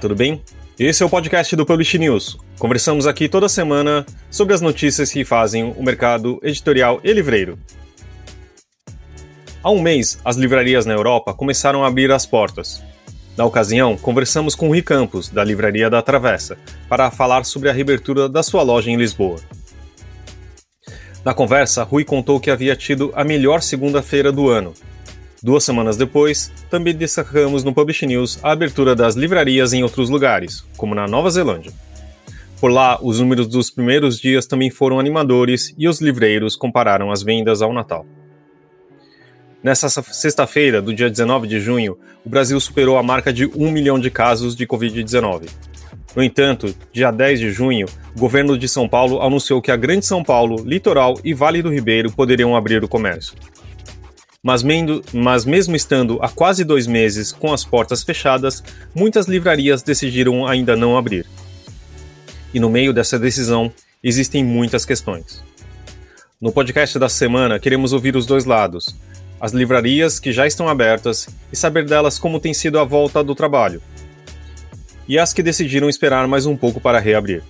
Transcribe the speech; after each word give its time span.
Tudo 0.00 0.14
bem? 0.14 0.40
Esse 0.78 1.02
é 1.02 1.06
o 1.06 1.10
podcast 1.10 1.56
do 1.56 1.66
Publish 1.66 1.98
News. 1.98 2.38
Conversamos 2.56 3.04
aqui 3.04 3.28
toda 3.28 3.48
semana 3.48 4.06
sobre 4.30 4.54
as 4.54 4.60
notícias 4.60 5.10
que 5.10 5.24
fazem 5.24 5.74
o 5.76 5.82
mercado 5.82 6.38
editorial 6.40 7.00
e 7.02 7.12
livreiro. 7.12 7.58
Há 9.60 9.72
um 9.72 9.80
mês, 9.80 10.20
as 10.24 10.36
livrarias 10.36 10.86
na 10.86 10.94
Europa 10.94 11.34
começaram 11.34 11.82
a 11.82 11.88
abrir 11.88 12.12
as 12.12 12.24
portas. 12.24 12.80
Na 13.36 13.44
ocasião, 13.44 13.96
conversamos 13.96 14.54
com 14.54 14.68
Rui 14.68 14.82
Campos, 14.82 15.28
da 15.28 15.42
Livraria 15.42 15.90
da 15.90 16.00
Travessa, 16.00 16.56
para 16.88 17.10
falar 17.10 17.44
sobre 17.44 17.68
a 17.68 17.72
reabertura 17.72 18.28
da 18.28 18.44
sua 18.44 18.62
loja 18.62 18.90
em 18.90 18.96
Lisboa. 18.96 19.40
Na 21.24 21.34
conversa, 21.34 21.82
Rui 21.82 22.04
contou 22.04 22.38
que 22.38 22.52
havia 22.52 22.76
tido 22.76 23.12
a 23.16 23.24
melhor 23.24 23.62
segunda-feira 23.62 24.30
do 24.30 24.48
ano. 24.48 24.74
Duas 25.42 25.62
semanas 25.62 25.96
depois, 25.96 26.50
também 26.68 26.94
destacamos 26.94 27.62
no 27.62 27.72
Publish 27.72 28.04
News 28.06 28.38
a 28.42 28.50
abertura 28.50 28.96
das 28.96 29.14
livrarias 29.14 29.72
em 29.72 29.84
outros 29.84 30.10
lugares, 30.10 30.64
como 30.76 30.94
na 30.94 31.06
Nova 31.06 31.30
Zelândia. 31.30 31.72
Por 32.60 32.72
lá, 32.72 32.98
os 33.00 33.20
números 33.20 33.46
dos 33.46 33.70
primeiros 33.70 34.18
dias 34.18 34.46
também 34.46 34.68
foram 34.68 34.98
animadores 34.98 35.72
e 35.78 35.86
os 35.86 36.00
livreiros 36.00 36.56
compararam 36.56 37.12
as 37.12 37.22
vendas 37.22 37.62
ao 37.62 37.72
Natal. 37.72 38.04
Nessa 39.62 39.88
sexta-feira, 39.88 40.82
do 40.82 40.92
dia 40.92 41.08
19 41.08 41.46
de 41.46 41.60
junho, 41.60 41.96
o 42.24 42.28
Brasil 42.28 42.58
superou 42.58 42.98
a 42.98 43.02
marca 43.02 43.32
de 43.32 43.46
1 43.46 43.70
milhão 43.70 43.98
de 43.98 44.10
casos 44.10 44.56
de 44.56 44.66
Covid-19. 44.66 45.48
No 46.16 46.22
entanto, 46.22 46.74
dia 46.92 47.12
10 47.12 47.38
de 47.38 47.50
junho, 47.52 47.86
o 48.16 48.18
governo 48.18 48.58
de 48.58 48.68
São 48.68 48.88
Paulo 48.88 49.20
anunciou 49.20 49.62
que 49.62 49.70
a 49.70 49.76
Grande 49.76 50.04
São 50.04 50.24
Paulo, 50.24 50.64
Litoral 50.64 51.16
e 51.22 51.32
Vale 51.32 51.62
do 51.62 51.72
Ribeiro 51.72 52.10
poderiam 52.10 52.56
abrir 52.56 52.82
o 52.82 52.88
comércio. 52.88 53.34
Mas, 54.42 54.62
mas, 55.12 55.44
mesmo 55.44 55.74
estando 55.74 56.18
há 56.22 56.28
quase 56.28 56.62
dois 56.62 56.86
meses 56.86 57.32
com 57.32 57.52
as 57.52 57.64
portas 57.64 58.04
fechadas, 58.04 58.62
muitas 58.94 59.26
livrarias 59.26 59.82
decidiram 59.82 60.46
ainda 60.46 60.76
não 60.76 60.96
abrir. 60.96 61.26
E 62.54 62.60
no 62.60 62.70
meio 62.70 62.92
dessa 62.92 63.18
decisão, 63.18 63.72
existem 64.02 64.44
muitas 64.44 64.84
questões. 64.84 65.42
No 66.40 66.52
podcast 66.52 66.96
da 67.00 67.08
semana, 67.08 67.58
queremos 67.58 67.92
ouvir 67.92 68.14
os 68.14 68.26
dois 68.26 68.44
lados, 68.44 68.94
as 69.40 69.52
livrarias 69.52 70.20
que 70.20 70.32
já 70.32 70.46
estão 70.46 70.68
abertas 70.68 71.28
e 71.52 71.56
saber 71.56 71.84
delas 71.84 72.16
como 72.16 72.38
tem 72.38 72.54
sido 72.54 72.78
a 72.78 72.84
volta 72.84 73.24
do 73.24 73.34
trabalho, 73.34 73.82
e 75.08 75.18
as 75.18 75.32
que 75.32 75.42
decidiram 75.42 75.88
esperar 75.88 76.28
mais 76.28 76.46
um 76.46 76.56
pouco 76.56 76.80
para 76.80 77.00
reabrir. 77.00 77.42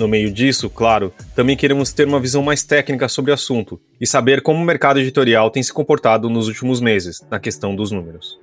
No 0.00 0.08
meio 0.08 0.32
disso, 0.32 0.70
claro, 0.70 1.12
também 1.36 1.54
queremos 1.54 1.92
ter 1.92 2.06
uma 2.06 2.18
visão 2.18 2.42
mais 2.42 2.64
técnica 2.64 3.06
sobre 3.06 3.32
o 3.32 3.34
assunto 3.34 3.78
e 4.00 4.06
saber 4.06 4.40
como 4.40 4.58
o 4.58 4.64
mercado 4.64 4.98
editorial 4.98 5.50
tem 5.50 5.62
se 5.62 5.70
comportado 5.70 6.30
nos 6.30 6.48
últimos 6.48 6.80
meses 6.80 7.20
na 7.30 7.38
questão 7.38 7.76
dos 7.76 7.90
números. 7.90 8.40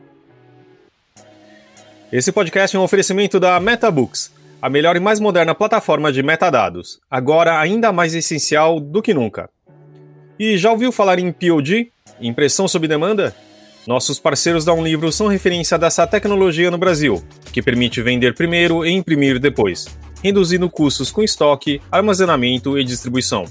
Esse 2.11 2.31
podcast 2.31 2.75
é 2.75 2.79
um 2.79 2.83
oferecimento 2.83 3.39
da 3.39 3.59
MetaBooks, 3.59 4.31
a 4.61 4.69
melhor 4.69 4.95
e 4.97 4.99
mais 4.99 5.19
moderna 5.19 5.55
plataforma 5.55 6.11
de 6.11 6.21
metadados, 6.21 6.99
agora 7.09 7.59
ainda 7.59 7.91
mais 7.91 8.13
essencial 8.13 8.79
do 8.79 9.01
que 9.01 9.11
nunca. 9.11 9.49
E 10.37 10.59
já 10.59 10.69
ouviu 10.69 10.91
falar 10.91 11.17
em 11.17 11.31
POD? 11.31 11.91
Impressão 12.21 12.67
sob 12.67 12.87
demanda? 12.87 13.35
Nossos 13.87 14.19
parceiros 14.19 14.63
da 14.63 14.73
Um 14.73 14.83
Livro 14.83 15.11
são 15.11 15.25
referência 15.25 15.75
dessa 15.75 16.05
tecnologia 16.05 16.69
no 16.69 16.77
Brasil, 16.77 17.23
que 17.51 17.63
permite 17.63 17.99
vender 17.99 18.35
primeiro 18.35 18.85
e 18.85 18.91
imprimir 18.91 19.39
depois, 19.39 19.87
reduzindo 20.23 20.69
custos 20.69 21.11
com 21.11 21.23
estoque, 21.23 21.81
armazenamento 21.91 22.77
e 22.77 22.83
distribuição. 22.83 23.45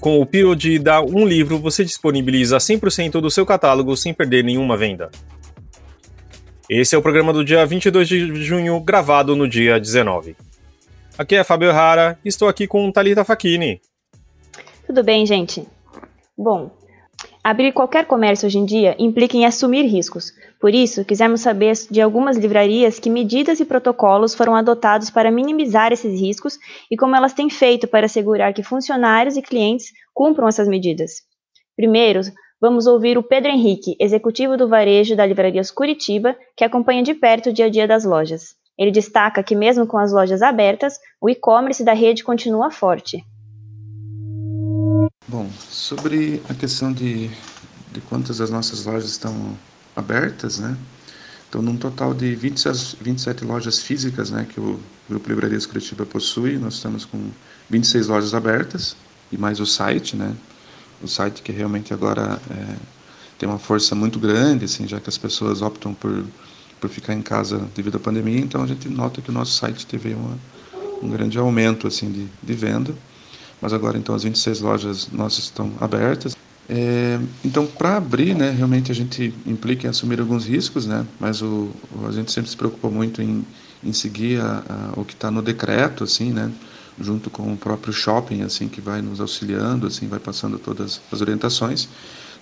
Com 0.00 0.20
o 0.20 0.26
POD 0.26 0.78
da 0.78 1.00
Um 1.00 1.26
Livro, 1.26 1.58
você 1.58 1.84
disponibiliza 1.84 2.58
100% 2.58 3.20
do 3.20 3.30
seu 3.30 3.46
catálogo 3.46 3.96
sem 3.96 4.12
perder 4.12 4.44
nenhuma 4.44 4.76
venda. 4.76 5.10
Esse 6.68 6.94
é 6.94 6.98
o 6.98 7.02
programa 7.02 7.32
do 7.32 7.44
dia 7.44 7.64
22 7.64 8.08
de 8.08 8.42
junho, 8.42 8.78
gravado 8.80 9.36
no 9.36 9.48
dia 9.48 9.78
19. 9.78 10.36
Aqui 11.16 11.36
é 11.36 11.44
Fábio 11.44 11.70
Rara 11.70 12.18
estou 12.24 12.48
aqui 12.48 12.66
com 12.66 12.90
Talita 12.90 13.24
Facchini. 13.24 13.80
Tudo 14.86 15.02
bem, 15.02 15.24
gente? 15.24 15.66
Bom, 16.36 16.70
Abrir 17.46 17.72
qualquer 17.72 18.06
comércio 18.06 18.46
hoje 18.46 18.56
em 18.56 18.64
dia 18.64 18.96
implica 18.98 19.36
em 19.36 19.44
assumir 19.44 19.82
riscos. 19.82 20.32
Por 20.58 20.74
isso, 20.74 21.04
quisemos 21.04 21.42
saber 21.42 21.74
de 21.90 22.00
algumas 22.00 22.38
livrarias 22.38 22.98
que 22.98 23.10
medidas 23.10 23.60
e 23.60 23.66
protocolos 23.66 24.34
foram 24.34 24.56
adotados 24.56 25.10
para 25.10 25.30
minimizar 25.30 25.92
esses 25.92 26.18
riscos 26.18 26.58
e 26.90 26.96
como 26.96 27.14
elas 27.14 27.34
têm 27.34 27.50
feito 27.50 27.86
para 27.86 28.06
assegurar 28.06 28.54
que 28.54 28.62
funcionários 28.62 29.36
e 29.36 29.42
clientes 29.42 29.92
cumpram 30.14 30.48
essas 30.48 30.66
medidas. 30.66 31.16
Primeiro, 31.76 32.22
vamos 32.58 32.86
ouvir 32.86 33.18
o 33.18 33.22
Pedro 33.22 33.50
Henrique, 33.50 33.94
executivo 34.00 34.56
do 34.56 34.66
varejo 34.66 35.14
da 35.14 35.26
Livrarias 35.26 35.70
Curitiba, 35.70 36.34
que 36.56 36.64
acompanha 36.64 37.02
de 37.02 37.12
perto 37.12 37.50
o 37.50 37.52
dia 37.52 37.66
a 37.66 37.68
dia 37.68 37.86
das 37.86 38.06
lojas. 38.06 38.54
Ele 38.78 38.90
destaca 38.90 39.42
que, 39.42 39.54
mesmo 39.54 39.86
com 39.86 39.98
as 39.98 40.14
lojas 40.14 40.40
abertas, 40.40 40.98
o 41.20 41.28
e-commerce 41.28 41.84
da 41.84 41.92
rede 41.92 42.24
continua 42.24 42.70
forte. 42.70 43.22
Bom, 45.26 45.50
sobre 45.70 46.42
a 46.50 46.54
questão 46.54 46.92
de, 46.92 47.30
de 47.90 48.00
quantas 48.02 48.36
das 48.38 48.50
nossas 48.50 48.84
lojas 48.84 49.08
estão 49.10 49.56
abertas, 49.96 50.58
né? 50.58 50.76
Então, 51.48 51.62
num 51.62 51.78
total 51.78 52.12
de 52.12 52.34
27, 52.34 52.98
27 53.00 53.42
lojas 53.42 53.78
físicas 53.78 54.30
né, 54.30 54.46
que 54.46 54.60
o 54.60 54.78
Grupo 55.08 55.28
Livrarias 55.30 55.64
Curitiba 55.64 56.04
possui, 56.04 56.58
nós 56.58 56.74
estamos 56.74 57.06
com 57.06 57.30
26 57.70 58.08
lojas 58.08 58.34
abertas 58.34 58.96
e 59.32 59.38
mais 59.38 59.60
o 59.60 59.66
site, 59.66 60.14
né? 60.14 60.36
O 61.02 61.08
site 61.08 61.40
que 61.40 61.52
realmente 61.52 61.94
agora 61.94 62.38
é, 62.50 62.76
tem 63.38 63.48
uma 63.48 63.58
força 63.58 63.94
muito 63.94 64.18
grande, 64.18 64.66
assim, 64.66 64.86
já 64.86 65.00
que 65.00 65.08
as 65.08 65.16
pessoas 65.16 65.62
optam 65.62 65.94
por, 65.94 66.22
por 66.78 66.90
ficar 66.90 67.14
em 67.14 67.22
casa 67.22 67.66
devido 67.74 67.96
à 67.96 68.00
pandemia, 68.00 68.40
então 68.40 68.62
a 68.62 68.66
gente 68.66 68.90
nota 68.90 69.22
que 69.22 69.30
o 69.30 69.32
nosso 69.32 69.52
site 69.52 69.86
teve 69.86 70.12
uma, 70.12 70.38
um 71.02 71.08
grande 71.08 71.38
aumento 71.38 71.86
assim, 71.86 72.12
de, 72.12 72.26
de 72.42 72.52
venda 72.52 72.94
mas 73.64 73.72
agora 73.72 73.96
então 73.96 74.14
as 74.14 74.24
26 74.24 74.60
lojas 74.60 75.08
nossas 75.10 75.44
estão 75.44 75.72
abertas. 75.80 76.36
É, 76.68 77.18
então, 77.42 77.66
para 77.66 77.96
abrir, 77.96 78.34
né, 78.34 78.50
realmente 78.50 78.92
a 78.92 78.94
gente 78.94 79.32
implica 79.46 79.86
em 79.86 79.90
assumir 79.90 80.20
alguns 80.20 80.44
riscos, 80.44 80.84
né, 80.84 81.06
mas 81.18 81.40
o, 81.40 81.70
a 82.06 82.12
gente 82.12 82.30
sempre 82.30 82.50
se 82.50 82.56
preocupa 82.58 82.90
muito 82.90 83.22
em, 83.22 83.42
em 83.82 83.92
seguir 83.94 84.38
a, 84.38 84.62
a, 84.68 85.00
o 85.00 85.04
que 85.04 85.14
está 85.14 85.30
no 85.30 85.40
decreto, 85.40 86.04
assim, 86.04 86.30
né, 86.30 86.52
junto 87.00 87.30
com 87.30 87.54
o 87.54 87.56
próprio 87.56 87.90
shopping, 87.90 88.42
assim, 88.42 88.68
que 88.68 88.82
vai 88.82 89.00
nos 89.00 89.18
auxiliando, 89.18 89.86
assim, 89.86 90.08
vai 90.08 90.20
passando 90.20 90.58
todas 90.58 91.00
as 91.10 91.22
orientações. 91.22 91.88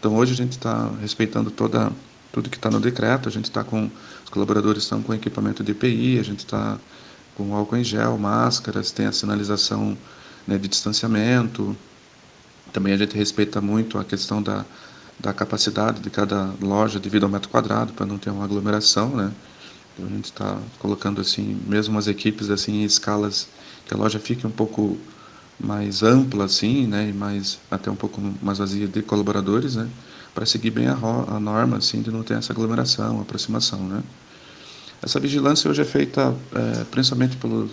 Então, 0.00 0.16
hoje 0.16 0.32
a 0.32 0.36
gente 0.36 0.52
está 0.52 0.90
respeitando 1.00 1.52
toda 1.52 1.92
tudo 2.32 2.50
que 2.50 2.56
está 2.56 2.68
no 2.68 2.80
decreto, 2.80 3.28
a 3.28 3.32
gente 3.32 3.44
está 3.44 3.62
com 3.62 3.88
os 4.24 4.30
colaboradores 4.30 4.82
estão 4.82 5.02
com 5.02 5.14
equipamento 5.14 5.62
de 5.62 5.70
EPI, 5.70 6.18
a 6.18 6.24
gente 6.24 6.40
está 6.40 6.78
com 7.36 7.54
álcool 7.54 7.76
em 7.76 7.84
gel, 7.84 8.18
máscaras, 8.18 8.90
tem 8.90 9.06
a 9.06 9.12
sinalização 9.12 9.96
né, 10.46 10.58
de 10.58 10.68
distanciamento. 10.68 11.76
Também 12.72 12.92
a 12.92 12.96
gente 12.96 13.16
respeita 13.16 13.60
muito 13.60 13.98
a 13.98 14.04
questão 14.04 14.42
da, 14.42 14.64
da 15.18 15.32
capacidade 15.32 16.00
de 16.00 16.10
cada 16.10 16.52
loja 16.60 16.98
devido 16.98 17.24
ao 17.24 17.28
metro 17.28 17.48
quadrado, 17.48 17.92
para 17.92 18.06
não 18.06 18.18
ter 18.18 18.30
uma 18.30 18.44
aglomeração, 18.44 19.10
né? 19.10 19.32
Então 19.94 20.06
a 20.06 20.08
gente 20.08 20.24
está 20.26 20.58
colocando 20.78 21.20
assim, 21.20 21.60
mesmo 21.66 21.98
as 21.98 22.06
equipes 22.06 22.50
assim 22.50 22.82
em 22.82 22.84
escalas 22.84 23.46
que 23.86 23.94
a 23.94 23.96
loja 23.96 24.18
fique 24.18 24.46
um 24.46 24.50
pouco 24.50 24.96
mais 25.60 26.02
ampla 26.02 26.46
assim, 26.46 26.86
né, 26.86 27.10
e 27.10 27.12
mais 27.12 27.58
até 27.70 27.90
um 27.90 27.94
pouco 27.94 28.20
mais 28.42 28.58
vazia 28.58 28.88
de 28.88 29.02
colaboradores, 29.02 29.76
né, 29.76 29.88
para 30.34 30.46
seguir 30.46 30.70
bem 30.70 30.88
a, 30.88 30.94
a, 30.94 31.38
norma 31.38 31.76
assim 31.76 32.00
de 32.02 32.10
não 32.10 32.22
ter 32.22 32.34
essa 32.34 32.52
aglomeração, 32.52 33.20
aproximação, 33.20 33.78
né. 33.80 34.02
Essa 35.02 35.20
vigilância 35.20 35.70
hoje 35.70 35.82
é 35.82 35.84
feita 35.84 36.34
é, 36.54 36.84
principalmente 36.84 37.36
pelo 37.36 37.68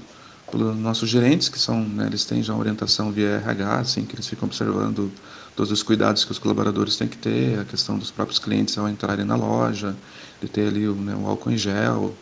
pelos 0.51 0.75
nossos 0.78 1.10
gerentes, 1.10 1.50
que 1.50 1.60
são, 1.60 1.84
né, 1.84 2.07
eles 2.07 2.25
têm 2.25 2.42
já 2.44 2.54
uma 2.54 2.60
orientação 2.60 3.12
via 3.12 3.42
RH, 3.46 3.80
assim, 3.80 4.06
que 4.06 4.16
eles 4.16 4.28
ficam 4.28 4.48
observando 4.48 5.12
todos 5.56 5.72
os 5.72 5.84
cuidados 5.84 6.24
que 6.24 6.31
os 6.31 6.40
colaboradores 6.40 6.96
têm 6.96 7.07
que 7.07 7.18
ter, 7.18 7.60
a 7.60 7.66
questão 7.66 7.98
dos 7.98 8.12
próprios 8.12 8.40
clientes 8.40 8.78
ao 8.78 8.88
entrarem 8.88 9.25
na 9.25 9.36
loja, 9.36 9.96
de 10.42 10.48
ter 10.48 10.68
ali 10.68 10.88
o, 10.88 10.96
né, 10.96 11.13
álcool 11.25 11.51
em 11.51 11.57
gel, 11.57 12.13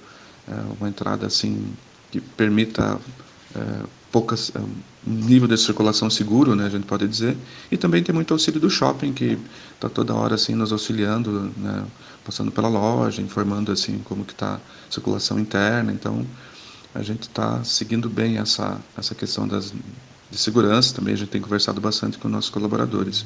é, 0.47 0.53
uma 0.79 0.89
entrada 0.89 1.27
assim 1.27 1.67
que 2.11 2.19
permita 2.19 2.99
é, 3.55 3.59
poucas 4.11 4.51
é, 4.55 4.59
um 4.59 5.13
nível 5.13 5.47
de 5.47 5.57
circulação 5.57 6.09
seguro, 6.09 6.55
né, 6.55 6.65
a 6.65 6.69
gente 6.69 6.85
pode 6.85 7.07
dizer, 7.07 7.37
e 7.71 7.77
também 7.77 8.03
tem 8.03 8.13
muito 8.13 8.33
auxílio 8.33 8.59
do 8.59 8.69
shopping 8.69 9.13
que 9.13 9.37
está 9.75 9.87
toda 9.87 10.13
hora 10.13 10.35
assim 10.35 10.55
nos 10.55 10.71
auxiliando, 10.71 11.51
né, 11.57 11.83
passando 12.25 12.51
pela 12.51 12.67
loja, 12.67 13.21
informando 13.21 13.71
assim 13.71 13.99
como 14.03 14.25
que 14.25 14.33
está 14.33 14.55
a 14.55 14.59
circulação 14.91 15.39
interna, 15.39 15.91
então 15.93 16.25
a 16.97 17.03
gente 17.03 17.23
está 17.23 17.63
seguindo 17.63 18.09
bem 18.09 18.39
essa, 18.39 18.81
essa 18.97 19.13
questão 19.13 19.47
das, 19.47 19.71
de 20.31 20.37
segurança 20.37 20.95
também, 20.95 21.13
a 21.13 21.17
gente 21.17 21.29
tem 21.29 21.39
conversado 21.39 21.79
bastante 21.79 22.17
com 22.17 22.27
nossos 22.27 22.49
colaboradores. 22.49 23.23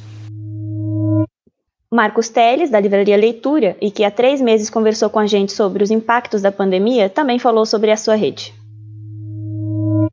Marcos 1.93 2.27
Teles, 2.27 2.69
da 2.69 2.79
Livraria 2.79 3.15
Leitura, 3.15 3.77
e 3.81 3.89
que 3.89 4.03
há 4.03 4.11
três 4.11 4.41
meses 4.41 4.69
conversou 4.69 5.09
com 5.09 5.19
a 5.19 5.25
gente 5.25 5.53
sobre 5.53 5.83
os 5.83 5.91
impactos 5.91 6.41
da 6.41 6.51
pandemia, 6.51 7.09
também 7.09 7.39
falou 7.39 7.65
sobre 7.65 7.91
a 7.91 7.97
sua 7.97 8.15
rede. 8.15 8.53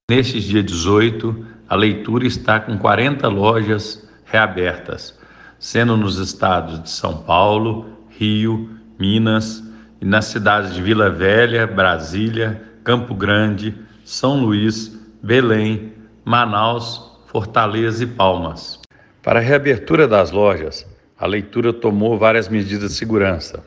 Neste 0.09 0.41
dia 0.41 0.63
18, 0.63 1.47
a 1.69 1.75
leitura 1.75 2.27
está 2.27 2.61
com 2.61 2.79
40 2.79 3.27
lojas 3.29 4.09
reabertas, 4.25 5.19
sendo 5.59 5.97
nos 5.97 6.19
estados 6.19 6.83
de 6.83 6.91
São 6.91 7.23
Paulo, 7.23 7.87
Rio, 8.09 8.71
Minas 8.99 9.63
e 10.01 10.05
nas 10.05 10.27
cidades 10.27 10.75
de 10.75 10.83
Vila 10.83 11.11
Velha, 11.11 11.67
Brasília, 11.67 12.68
Campo 12.89 13.15
Grande, 13.15 13.75
São 14.03 14.41
Luís, 14.41 14.99
Belém, 15.23 15.93
Manaus, 16.25 17.21
Fortaleza 17.27 18.03
e 18.03 18.07
Palmas. 18.07 18.81
Para 19.23 19.41
a 19.41 19.43
reabertura 19.43 20.09
das 20.09 20.31
lojas, 20.31 20.87
a 21.19 21.27
leitura 21.27 21.71
tomou 21.71 22.17
várias 22.17 22.49
medidas 22.49 22.93
de 22.93 22.97
segurança. 22.97 23.63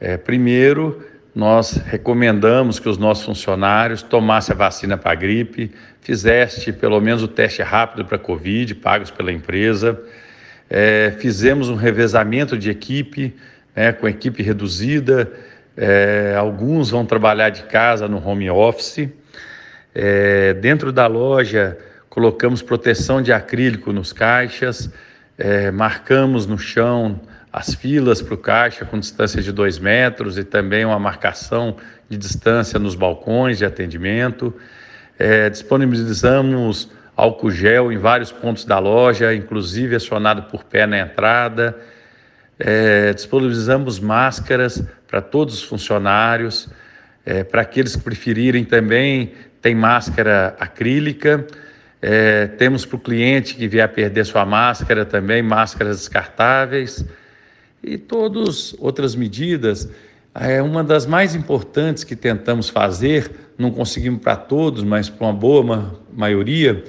É, 0.00 0.16
primeiro, 0.16 1.00
nós 1.32 1.76
recomendamos 1.76 2.80
que 2.80 2.88
os 2.88 2.98
nossos 2.98 3.24
funcionários 3.24 4.02
tomassem 4.02 4.52
a 4.52 4.58
vacina 4.58 4.98
para 4.98 5.12
a 5.12 5.14
gripe, 5.14 5.70
fizeste 6.00 6.72
pelo 6.72 7.00
menos 7.00 7.22
o 7.22 7.28
teste 7.28 7.62
rápido 7.62 8.04
para 8.04 8.16
a 8.16 8.18
Covid, 8.18 8.74
pagos 8.74 9.12
pela 9.12 9.30
empresa. 9.30 9.96
É, 10.68 11.14
fizemos 11.20 11.68
um 11.68 11.76
revezamento 11.76 12.58
de 12.58 12.68
equipe, 12.68 13.32
né, 13.76 13.92
com 13.92 14.08
equipe 14.08 14.42
reduzida. 14.42 15.30
É, 15.82 16.34
alguns 16.36 16.90
vão 16.90 17.06
trabalhar 17.06 17.48
de 17.48 17.62
casa 17.62 18.06
no 18.06 18.22
home 18.22 18.50
office. 18.50 19.08
É, 19.94 20.52
dentro 20.52 20.92
da 20.92 21.06
loja, 21.06 21.78
colocamos 22.10 22.60
proteção 22.60 23.22
de 23.22 23.32
acrílico 23.32 23.90
nos 23.90 24.12
caixas, 24.12 24.90
é, 25.38 25.70
marcamos 25.70 26.44
no 26.46 26.58
chão 26.58 27.18
as 27.50 27.74
filas 27.74 28.20
para 28.20 28.34
o 28.34 28.36
caixa 28.36 28.84
com 28.84 28.98
distância 28.98 29.40
de 29.40 29.50
dois 29.50 29.78
metros 29.78 30.36
e 30.36 30.44
também 30.44 30.84
uma 30.84 30.98
marcação 30.98 31.76
de 32.10 32.18
distância 32.18 32.78
nos 32.78 32.94
balcões 32.94 33.56
de 33.56 33.64
atendimento. 33.64 34.54
É, 35.18 35.48
disponibilizamos 35.48 36.90
álcool 37.16 37.50
gel 37.50 37.90
em 37.90 37.96
vários 37.96 38.30
pontos 38.30 38.66
da 38.66 38.78
loja, 38.78 39.34
inclusive 39.34 39.96
acionado 39.96 40.42
por 40.42 40.62
pé 40.62 40.86
na 40.86 40.98
entrada. 40.98 41.74
É, 42.62 43.14
disponibilizamos 43.14 43.98
máscaras 43.98 44.84
para 45.08 45.22
todos 45.22 45.54
os 45.54 45.62
funcionários. 45.62 46.68
É, 47.24 47.42
para 47.42 47.62
aqueles 47.62 47.96
que 47.96 48.02
preferirem 48.02 48.64
também, 48.64 49.32
tem 49.62 49.74
máscara 49.74 50.54
acrílica. 50.60 51.46
É, 52.02 52.46
temos 52.46 52.84
para 52.84 52.96
o 52.96 53.00
cliente 53.00 53.54
que 53.54 53.66
vier 53.66 53.88
perder 53.88 54.26
sua 54.26 54.44
máscara 54.44 55.04
também, 55.04 55.42
máscaras 55.42 55.98
descartáveis 55.98 57.04
e 57.82 57.96
todas 57.96 58.74
outras 58.78 59.14
medidas. 59.14 59.88
É 60.34 60.62
uma 60.62 60.84
das 60.84 61.06
mais 61.06 61.34
importantes 61.34 62.04
que 62.04 62.14
tentamos 62.14 62.68
fazer, 62.68 63.30
não 63.58 63.70
conseguimos 63.70 64.22
para 64.22 64.36
todos, 64.36 64.82
mas 64.82 65.08
para 65.08 65.26
uma 65.26 65.32
boa 65.32 66.00
maioria, 66.12 66.84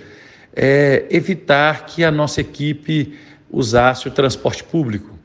é 0.55 1.05
evitar 1.09 1.85
que 1.85 2.03
a 2.03 2.11
nossa 2.11 2.41
equipe 2.41 3.17
usasse 3.49 4.07
o 4.07 4.11
transporte 4.11 4.63
público. 4.63 5.20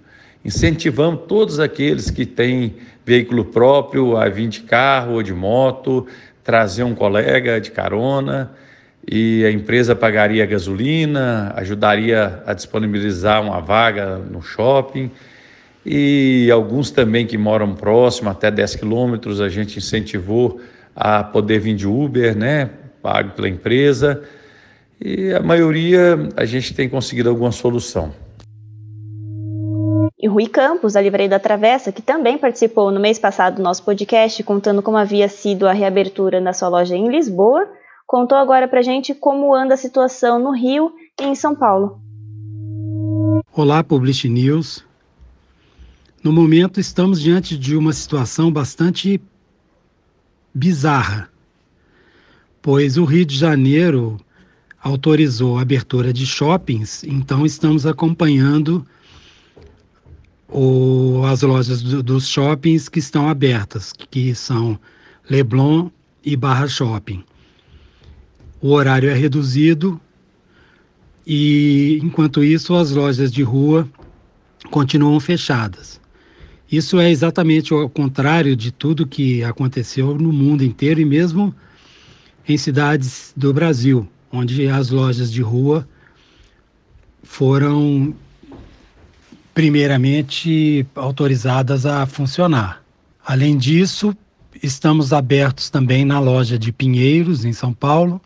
Incentivamos 0.47 1.23
todos 1.27 1.59
aqueles 1.59 2.09
que 2.09 2.25
têm 2.25 2.77
veículo 3.05 3.47
próprio 3.47 4.17
a 4.17 4.29
vir 4.29 4.47
de 4.47 4.61
carro 4.61 5.15
ou 5.15 5.23
de 5.23 5.35
moto, 5.35 6.07
trazer 6.45 6.85
um 6.85 6.95
colega 6.95 7.61
de 7.61 7.73
carona 7.73 8.53
e 9.11 9.45
a 9.45 9.51
empresa 9.51 9.97
pagaria 9.97 10.45
a 10.45 10.47
gasolina, 10.47 11.53
ajudaria 11.57 12.45
a 12.47 12.55
disponibilizar 12.55 13.43
uma 13.43 13.61
vaga 13.61 14.19
no 14.19 14.41
shopping 14.41 15.11
e 15.85 16.49
alguns 16.53 16.93
também 16.93 17.27
que 17.27 17.37
moram 17.37 17.75
próximo, 17.75 18.31
até 18.31 18.49
10 18.49 18.77
quilômetros, 18.77 19.41
a 19.41 19.49
gente 19.49 19.79
incentivou 19.79 20.61
a 20.95 21.25
poder 21.25 21.59
vir 21.59 21.75
de 21.75 21.89
Uber, 21.89 22.37
né, 22.37 22.71
pago 23.03 23.31
pela 23.33 23.49
empresa, 23.49 24.23
e 25.01 25.33
a 25.33 25.41
maioria 25.41 26.17
a 26.37 26.45
gente 26.45 26.73
tem 26.73 26.89
conseguido 26.89 27.31
alguma 27.31 27.51
solução. 27.51 28.15
Rui 30.37 30.49
Campos, 30.49 30.93
da 30.93 31.01
Livraria 31.01 31.31
da 31.31 31.39
Travessa, 31.39 31.91
que 31.91 32.03
também 32.03 32.37
participou 32.37 32.91
no 32.91 33.01
mês 33.01 33.19
passado 33.19 33.57
do 33.57 33.63
nosso 33.63 33.83
podcast, 33.83 34.43
contando 34.43 34.83
como 34.83 34.99
havia 34.99 35.31
sido 35.31 35.67
a 35.67 35.73
reabertura 35.73 36.43
da 36.43 36.53
sua 36.53 36.69
loja 36.69 36.95
em 36.95 37.09
Lisboa, 37.09 37.67
contou 38.07 38.37
agora 38.37 38.69
pra 38.69 38.83
gente 38.83 39.15
como 39.15 39.55
anda 39.55 39.73
a 39.73 39.79
situação 39.79 40.39
no 40.39 40.51
Rio 40.51 40.93
e 41.19 41.25
em 41.25 41.35
São 41.35 41.55
Paulo. 41.55 41.99
Olá, 43.51 43.83
Publish 43.83 44.29
News. 44.29 44.85
No 46.23 46.31
momento, 46.31 46.79
estamos 46.81 47.19
diante 47.19 47.57
de 47.57 47.75
uma 47.75 47.95
situação 47.95 48.53
bastante 48.53 49.19
bizarra, 50.53 51.31
pois 52.61 52.99
o 52.99 53.07
Rio 53.07 53.25
de 53.25 53.39
Janeiro 53.39 54.19
autorizou 54.83 55.57
a 55.57 55.63
abertura 55.63 56.13
de 56.13 56.27
shoppings, 56.27 57.05
então 57.05 57.47
estamos 57.47 57.87
acompanhando 57.87 58.87
o, 60.49 61.23
as 61.27 61.43
lojas 61.43 61.83
do, 61.83 62.03
dos 62.03 62.29
shoppings 62.29 62.89
que 62.89 62.99
estão 62.99 63.29
abertas, 63.29 63.93
que 63.93 64.35
são 64.35 64.79
Leblon 65.29 65.91
e 66.25 66.37
Barra 66.37 66.69
Shopping. 66.69 67.25
O 68.61 68.73
horário 68.73 69.09
é 69.09 69.15
reduzido 69.15 70.01
e, 71.27 71.99
enquanto 72.03 72.43
isso, 72.43 72.75
as 72.75 72.91
lojas 72.91 73.33
de 73.33 73.43
rua 73.43 73.89
continuam 74.71 75.19
fechadas. 75.21 76.01
Isso 76.71 76.99
é 76.99 77.11
exatamente 77.11 77.73
o 77.73 77.89
contrário 77.89 78.57
de 78.57 78.73
tudo 78.73 79.07
que 79.07 79.43
aconteceu 79.45 80.17
no 80.17 80.33
mundo 80.33 80.65
inteiro 80.65 81.01
e 81.01 81.05
mesmo 81.05 81.55
em 82.49 82.57
cidades 82.57 83.33
do 83.37 83.53
Brasil, 83.53 84.09
onde 84.33 84.69
as 84.69 84.91
lojas 84.91 85.33
de 85.33 85.43
rua 85.43 85.87
foram 87.23 88.15
primeiramente 89.57 90.87
autorizadas 90.95 91.87
a 91.87 92.05
funcionar. 92.05 92.83
Além 93.25 93.57
disso, 93.57 94.15
estamos 94.63 95.15
abertos 95.15 95.71
também 95.71 96.05
na 96.05 96.21
loja 96.21 96.59
de 96.59 96.71
Pinheiros, 96.71 97.43
em 97.43 97.55
São 97.55 97.73
Paulo, 97.73 98.21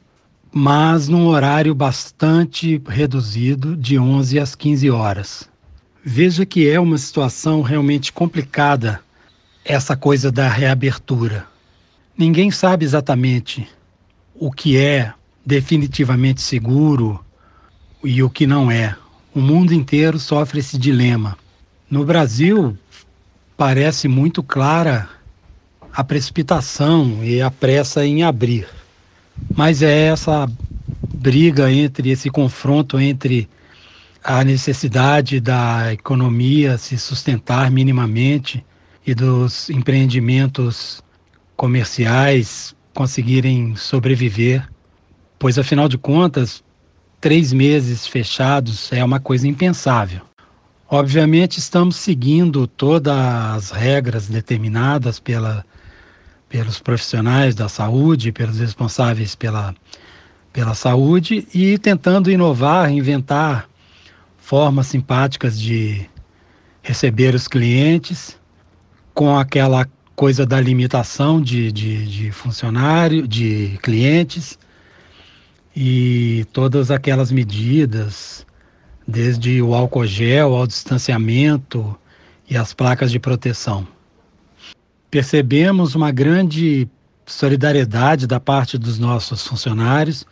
mas 0.51 1.07
num 1.07 1.29
horário 1.29 1.73
bastante 1.73 2.83
reduzido, 2.85 3.77
de 3.77 3.97
11 3.97 4.41
às 4.41 4.57
15 4.57 4.91
horas. 4.91 5.49
Veja 6.05 6.45
que 6.45 6.69
é 6.69 6.81
uma 6.81 6.99
situação 6.99 7.63
realmente 7.63 8.13
complicada 8.13 9.01
essa 9.65 9.97
coisa 9.97 10.33
da 10.33 10.49
reabertura. 10.49 11.47
Ninguém 12.19 12.51
sabe 12.51 12.85
exatamente 12.85 13.69
o 14.35 14.51
que 14.51 14.77
é 14.77 15.15
definitivamente 15.47 16.43
seguro 16.43 17.25
e 18.03 18.21
o 18.21 18.29
que 18.29 18.49
não 18.49 18.69
é. 18.69 18.97
O 19.33 19.41
mundo 19.41 19.73
inteiro 19.73 20.19
sofre 20.19 20.59
esse 20.59 20.77
dilema. 20.77 21.39
No 21.89 22.05
Brasil, 22.05 22.77
parece 23.57 24.09
muito 24.09 24.43
clara 24.43 25.09
a 25.93 26.03
precipitação 26.03 27.25
e 27.25 27.41
a 27.41 27.51
pressa 27.51 28.05
em 28.05 28.25
abrir. 28.25 28.67
Mas 29.57 29.83
é 29.83 30.07
essa 30.07 30.51
briga 31.15 31.71
entre 31.71 32.11
esse 32.11 32.29
confronto 32.29 32.99
entre 32.99 33.49
a 34.23 34.43
necessidade 34.43 35.41
da 35.41 35.93
economia 35.93 36.77
se 36.77 36.99
sustentar 36.99 37.71
minimamente 37.71 38.65
e 39.07 39.15
dos 39.15 39.71
empreendimentos 39.71 41.03
comerciais 41.57 42.75
conseguirem 42.93 43.77
sobreviver, 43.77 44.69
pois 45.39 45.59
afinal 45.59 45.89
de 45.89 45.97
contas, 45.97 46.63
três 47.21 47.53
meses 47.53 48.07
fechados 48.07 48.91
é 48.93 49.05
uma 49.05 49.21
coisa 49.21 49.47
impensável. 49.47 50.23
Obviamente, 50.89 51.59
estamos 51.59 51.97
seguindo 51.97 52.67
todas 52.67 53.15
as 53.15 53.71
regras 53.71 54.27
determinadas 54.27 55.21
pela, 55.21 55.65
pelos 56.49 56.81
profissionais 56.81 57.55
da 57.55 57.69
saúde, 57.69 58.33
pelos 58.33 58.59
responsáveis 58.59 59.37
pela, 59.37 59.75
pela 60.53 60.75
saúde 60.75 61.47
e 61.55 61.79
tentando 61.79 62.31
inovar, 62.31 62.91
inventar 62.91 63.69
formas 64.39 64.89
simpáticas 64.89 65.61
de 65.61 66.09
receber 66.83 67.35
os 67.35 67.47
clientes, 67.47 68.37
com 69.15 69.39
aquela 69.39 69.87
coisa 70.17 70.45
da 70.45 70.61
limitação 70.61 71.41
de, 71.41 71.71
de, 71.71 72.07
de 72.07 72.33
funcionário, 72.33 73.29
de 73.29 73.79
clientes, 73.83 74.59
e 75.75 76.47
todas 76.53 76.91
aquelas 76.91 77.31
medidas, 77.31 78.47
desde 79.07 79.63
o 79.63 79.75
álcool 79.75 80.07
gel 80.07 80.55
ao 80.55 80.67
distanciamento 80.67 81.97
e 82.49 82.57
as 82.57 82.75
placas 82.75 83.11
de 83.11 83.19
proteção. 83.19 83.87
Percebemos 85.11 85.95
uma 85.95 86.11
grande 86.11 86.89
solidariedade 87.27 88.27
da 88.27 88.41
parte 88.41 88.77
dos 88.77 88.99
nossos 88.99 89.47
funcionários 89.47 90.27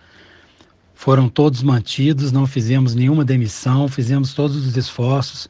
foram 0.99 1.29
todos 1.29 1.63
mantidos, 1.63 2.33
não 2.33 2.45
fizemos 2.45 2.93
nenhuma 2.93 3.25
demissão, 3.25 3.87
fizemos 3.87 4.35
todos 4.35 4.67
os 4.67 4.77
esforços 4.77 5.49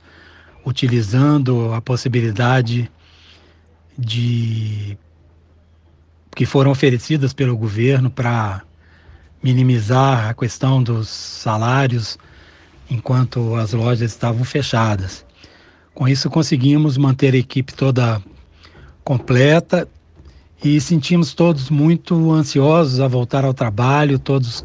utilizando 0.63 1.73
a 1.73 1.81
possibilidade 1.81 2.93
de 3.99 4.99
que 6.37 6.45
foram 6.45 6.71
oferecidas 6.71 7.33
pelo 7.33 7.57
governo 7.57 8.11
para 8.11 8.63
minimizar 9.43 10.29
a 10.29 10.35
questão 10.35 10.83
dos 10.83 11.09
salários 11.09 12.19
enquanto 12.91 13.55
as 13.55 13.73
lojas 13.73 14.13
estavam 14.13 14.45
fechadas. 14.45 15.25
Com 15.95 16.09
isso 16.09 16.31
conseguimos 16.31 16.97
manter 16.97 17.35
a 17.35 17.39
equipe 17.39 17.73
toda 17.75 18.23
completa 19.05 19.89
e 20.63 20.81
sentimos 20.81 21.35
todos 21.35 21.71
muito 21.71 22.33
ansiosos 22.33 23.01
a 23.01 23.09
voltar 23.09 23.45
ao 23.45 23.55
trabalho, 23.55 24.19
todos 24.19 24.63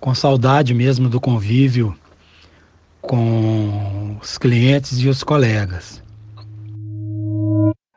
com 0.00 0.14
saudade 0.14 0.72
mesmo 0.74 1.08
do 1.08 1.20
convívio 1.20 1.96
com 3.00 4.16
os 4.20 4.36
clientes 4.36 4.98
e 4.98 5.08
os 5.08 5.22
colegas. 5.22 6.02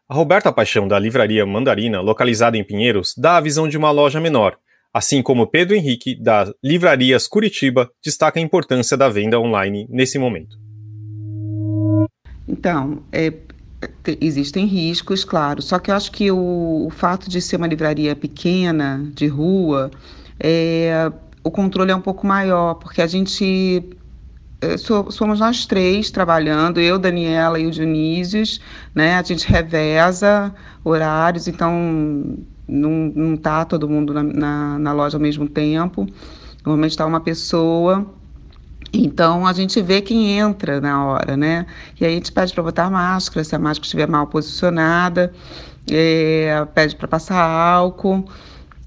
A 0.07 0.13
Roberta 0.13 0.51
Paixão, 0.51 0.87
da 0.87 0.99
Livraria 0.99 1.45
Mandarina, 1.45 2.01
localizada 2.01 2.57
em 2.57 2.63
Pinheiros, 2.63 3.13
dá 3.17 3.37
a 3.37 3.41
visão 3.41 3.67
de 3.67 3.77
uma 3.77 3.91
loja 3.91 4.19
menor, 4.19 4.57
assim 4.93 5.21
como 5.21 5.47
Pedro 5.47 5.75
Henrique, 5.75 6.15
da 6.15 6.51
Livrarias 6.63 7.27
Curitiba, 7.27 7.89
destaca 8.03 8.39
a 8.39 8.43
importância 8.43 8.97
da 8.97 9.09
venda 9.09 9.39
online 9.39 9.87
nesse 9.89 10.19
momento. 10.19 10.57
Então, 12.47 13.01
é, 13.11 13.33
existem 14.19 14.65
riscos, 14.65 15.23
claro, 15.23 15.61
só 15.61 15.79
que 15.79 15.89
eu 15.89 15.95
acho 15.95 16.11
que 16.11 16.31
o, 16.31 16.87
o, 16.87 16.89
fato 16.89 17.29
de 17.29 17.41
ser 17.41 17.55
uma 17.55 17.67
livraria 17.67 18.15
pequena, 18.15 19.09
de 19.13 19.27
rua, 19.27 19.89
é, 20.39 21.11
o 21.43 21.49
controle 21.49 21.91
é 21.91 21.95
um 21.95 22.01
pouco 22.01 22.27
maior, 22.27 22.75
porque 22.75 23.01
a 23.01 23.07
gente 23.07 23.83
é, 24.61 24.77
somos 24.77 25.39
nós 25.39 25.65
três 25.65 26.11
trabalhando, 26.11 26.79
eu, 26.79 26.99
Daniela 26.99 27.59
e 27.59 27.65
o 27.65 27.71
Dionísio, 27.71 28.43
né? 28.93 29.15
A 29.15 29.23
gente 29.23 29.47
reveza 29.47 30.53
horários, 30.83 31.47
então 31.47 32.37
não, 32.71 33.11
não 33.13 33.37
tá 33.37 33.65
todo 33.65 33.87
mundo 33.89 34.13
na, 34.13 34.23
na, 34.23 34.79
na 34.79 34.93
loja 34.93 35.17
ao 35.17 35.21
mesmo 35.21 35.47
tempo. 35.47 36.07
Normalmente 36.63 36.91
está 36.91 37.05
uma 37.05 37.19
pessoa. 37.19 38.05
Então 38.93 39.45
a 39.45 39.53
gente 39.53 39.81
vê 39.81 40.01
quem 40.01 40.37
entra 40.37 40.81
na 40.81 41.05
hora, 41.05 41.37
né? 41.37 41.65
E 41.99 42.05
aí 42.05 42.11
a 42.11 42.15
gente 42.15 42.31
pede 42.31 42.53
para 42.53 42.63
botar 42.63 42.89
máscara, 42.89 43.43
se 43.43 43.55
a 43.55 43.59
máscara 43.59 43.85
estiver 43.85 44.07
mal 44.07 44.27
posicionada, 44.27 45.31
é, 45.89 46.65
pede 46.73 46.95
para 46.95 47.07
passar 47.07 47.41
álcool 47.41 48.25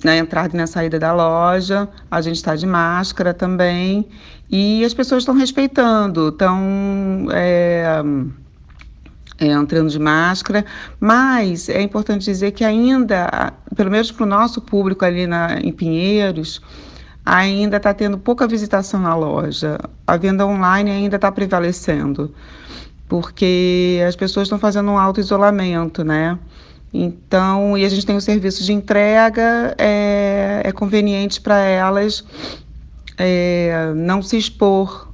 na 0.04 0.16
entrada 0.16 0.54
e 0.54 0.56
na 0.56 0.66
saída 0.66 0.98
da 0.98 1.12
loja. 1.12 1.88
A 2.10 2.20
gente 2.20 2.36
está 2.36 2.54
de 2.54 2.66
máscara 2.66 3.32
também. 3.32 4.08
E 4.50 4.84
as 4.84 4.92
pessoas 4.92 5.22
estão 5.22 5.34
respeitando, 5.34 6.28
estão 6.28 7.28
é, 7.32 8.02
é, 9.44 9.52
entrando 9.52 9.90
de 9.90 9.98
máscara, 9.98 10.64
mas 11.00 11.68
é 11.68 11.80
importante 11.80 12.24
dizer 12.24 12.52
que 12.52 12.64
ainda, 12.64 13.52
pelo 13.76 13.90
menos 13.90 14.10
para 14.10 14.24
o 14.24 14.26
nosso 14.26 14.60
público 14.60 15.04
ali 15.04 15.26
na, 15.26 15.58
em 15.60 15.72
Pinheiros, 15.72 16.60
ainda 17.24 17.78
está 17.78 17.94
tendo 17.94 18.18
pouca 18.18 18.46
visitação 18.46 19.00
na 19.00 19.14
loja. 19.14 19.78
A 20.06 20.16
venda 20.16 20.46
online 20.46 20.90
ainda 20.90 21.16
está 21.16 21.30
prevalecendo, 21.32 22.34
porque 23.08 24.00
as 24.06 24.16
pessoas 24.16 24.46
estão 24.46 24.58
fazendo 24.58 24.90
um 24.90 24.98
auto-isolamento, 24.98 26.04
né? 26.04 26.38
Então, 26.92 27.76
e 27.76 27.84
a 27.84 27.88
gente 27.88 28.06
tem 28.06 28.16
o 28.16 28.20
serviço 28.20 28.62
de 28.62 28.72
entrega, 28.72 29.74
é, 29.78 30.62
é 30.64 30.72
conveniente 30.72 31.40
para 31.40 31.58
elas 31.58 32.24
é, 33.18 33.92
não 33.94 34.22
se 34.22 34.36
expor 34.36 35.08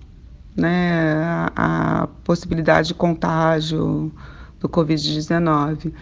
né, 0.60 1.46
à, 1.56 2.08
possibilidade 2.24 2.88
de 2.88 2.94
contágio 2.94 4.12
do 4.60 4.68
Covid-19. 4.68 5.92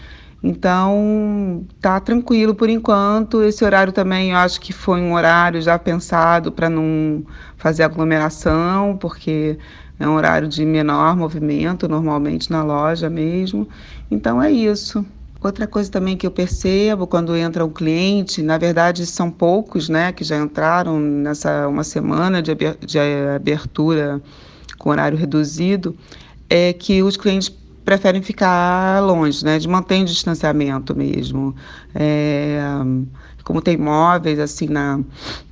Então, 0.42 1.66
tá 1.80 1.98
tranquilo 1.98 2.54
por 2.54 2.68
enquanto. 2.68 3.42
Esse 3.42 3.64
horário 3.64 3.92
também 3.92 4.30
eu 4.30 4.36
acho 4.36 4.60
que 4.60 4.72
foi 4.72 5.00
um 5.00 5.14
horário 5.14 5.60
já 5.60 5.78
pensado 5.78 6.52
para 6.52 6.68
não 6.68 7.24
fazer 7.56 7.82
aglomeração, 7.82 8.96
porque 8.96 9.58
é 9.98 10.08
um 10.08 10.14
horário 10.14 10.46
de 10.46 10.64
menor 10.64 11.16
movimento 11.16 11.88
normalmente 11.88 12.50
na 12.50 12.62
loja 12.62 13.10
mesmo. 13.10 13.68
Então 14.10 14.40
é 14.40 14.50
isso. 14.50 15.04
Outra 15.40 15.68
coisa 15.68 15.90
também 15.90 16.16
que 16.16 16.26
eu 16.26 16.32
percebo 16.32 17.06
quando 17.06 17.36
entra 17.36 17.64
um 17.64 17.70
cliente, 17.70 18.42
na 18.42 18.58
verdade 18.58 19.06
são 19.06 19.30
poucos, 19.30 19.88
né, 19.88 20.12
que 20.12 20.24
já 20.24 20.36
entraram 20.36 20.98
nessa 20.98 21.68
uma 21.68 21.84
semana 21.84 22.42
de 22.42 22.50
abertura 23.36 24.20
com 24.88 24.92
horário 24.92 25.18
reduzido, 25.18 25.94
é 26.48 26.72
que 26.72 27.02
os 27.02 27.14
clientes 27.14 27.52
preferem 27.84 28.22
ficar 28.22 29.00
longe, 29.00 29.44
né, 29.44 29.58
de 29.58 29.68
manter 29.68 30.00
o 30.00 30.04
distanciamento 30.06 30.96
mesmo. 30.96 31.54
É, 31.94 32.58
como 33.44 33.60
tem 33.60 33.76
móveis 33.76 34.38
assim 34.38 34.66
na, 34.66 34.98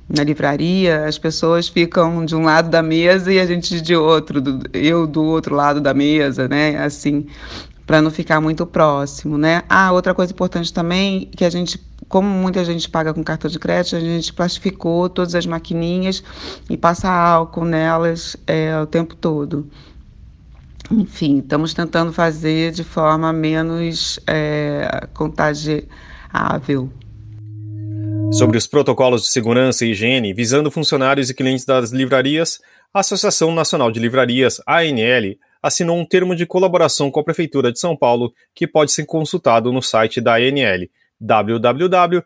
na 0.09 0.23
livraria, 0.23 1.05
as 1.05 1.19
pessoas 1.19 1.67
ficam 1.67 2.25
de 2.25 2.35
um 2.35 2.43
lado 2.43 2.69
da 2.69 2.81
mesa 2.81 3.31
e 3.31 3.39
a 3.39 3.45
gente 3.45 3.79
de 3.79 3.95
outro, 3.95 4.41
do, 4.41 4.67
eu 4.73 5.05
do 5.05 5.23
outro 5.23 5.55
lado 5.55 5.79
da 5.79 5.93
mesa, 5.93 6.47
né? 6.47 6.77
Assim, 6.77 7.27
para 7.85 8.01
não 8.01 8.09
ficar 8.09 8.41
muito 8.41 8.65
próximo, 8.65 9.37
né? 9.37 9.61
Ah, 9.69 9.91
outra 9.91 10.15
coisa 10.15 10.31
importante 10.31 10.73
também 10.73 11.29
que 11.35 11.45
a 11.45 11.49
gente 11.49 11.79
como 12.07 12.27
muita 12.27 12.63
gente 12.63 12.89
paga 12.89 13.13
com 13.13 13.23
cartão 13.23 13.49
de 13.49 13.59
crédito, 13.59 13.95
a 13.95 13.99
gente 13.99 14.33
plastificou 14.33 15.09
todas 15.09 15.35
as 15.35 15.45
maquininhas 15.45 16.23
e 16.69 16.77
passa 16.77 17.09
álcool 17.09 17.65
nelas 17.65 18.37
é, 18.45 18.79
o 18.79 18.85
tempo 18.85 19.15
todo. 19.15 19.69
Enfim, 20.89 21.39
estamos 21.39 21.73
tentando 21.73 22.13
fazer 22.13 22.71
de 22.71 22.83
forma 22.83 23.33
menos 23.33 24.19
é, 24.25 25.07
contagiável. 25.13 26.89
Sobre 28.31 28.57
os 28.57 28.67
protocolos 28.67 29.23
de 29.23 29.27
segurança 29.27 29.85
e 29.85 29.91
higiene 29.91 30.33
visando 30.33 30.71
funcionários 30.71 31.29
e 31.29 31.33
clientes 31.33 31.65
das 31.65 31.91
livrarias, 31.91 32.59
a 32.93 33.01
Associação 33.01 33.53
Nacional 33.53 33.91
de 33.91 33.99
Livrarias, 33.99 34.61
ANL, 34.65 35.35
assinou 35.61 35.97
um 35.97 36.05
termo 36.05 36.35
de 36.35 36.45
colaboração 36.45 37.11
com 37.11 37.19
a 37.19 37.23
Prefeitura 37.23 37.71
de 37.71 37.79
São 37.79 37.95
Paulo, 37.95 38.33
que 38.55 38.67
pode 38.67 38.91
ser 38.91 39.05
consultado 39.05 39.71
no 39.73 39.81
site 39.81 40.21
da 40.21 40.35
ANL, 40.35 40.87
www.anl.org.br. 41.19 42.23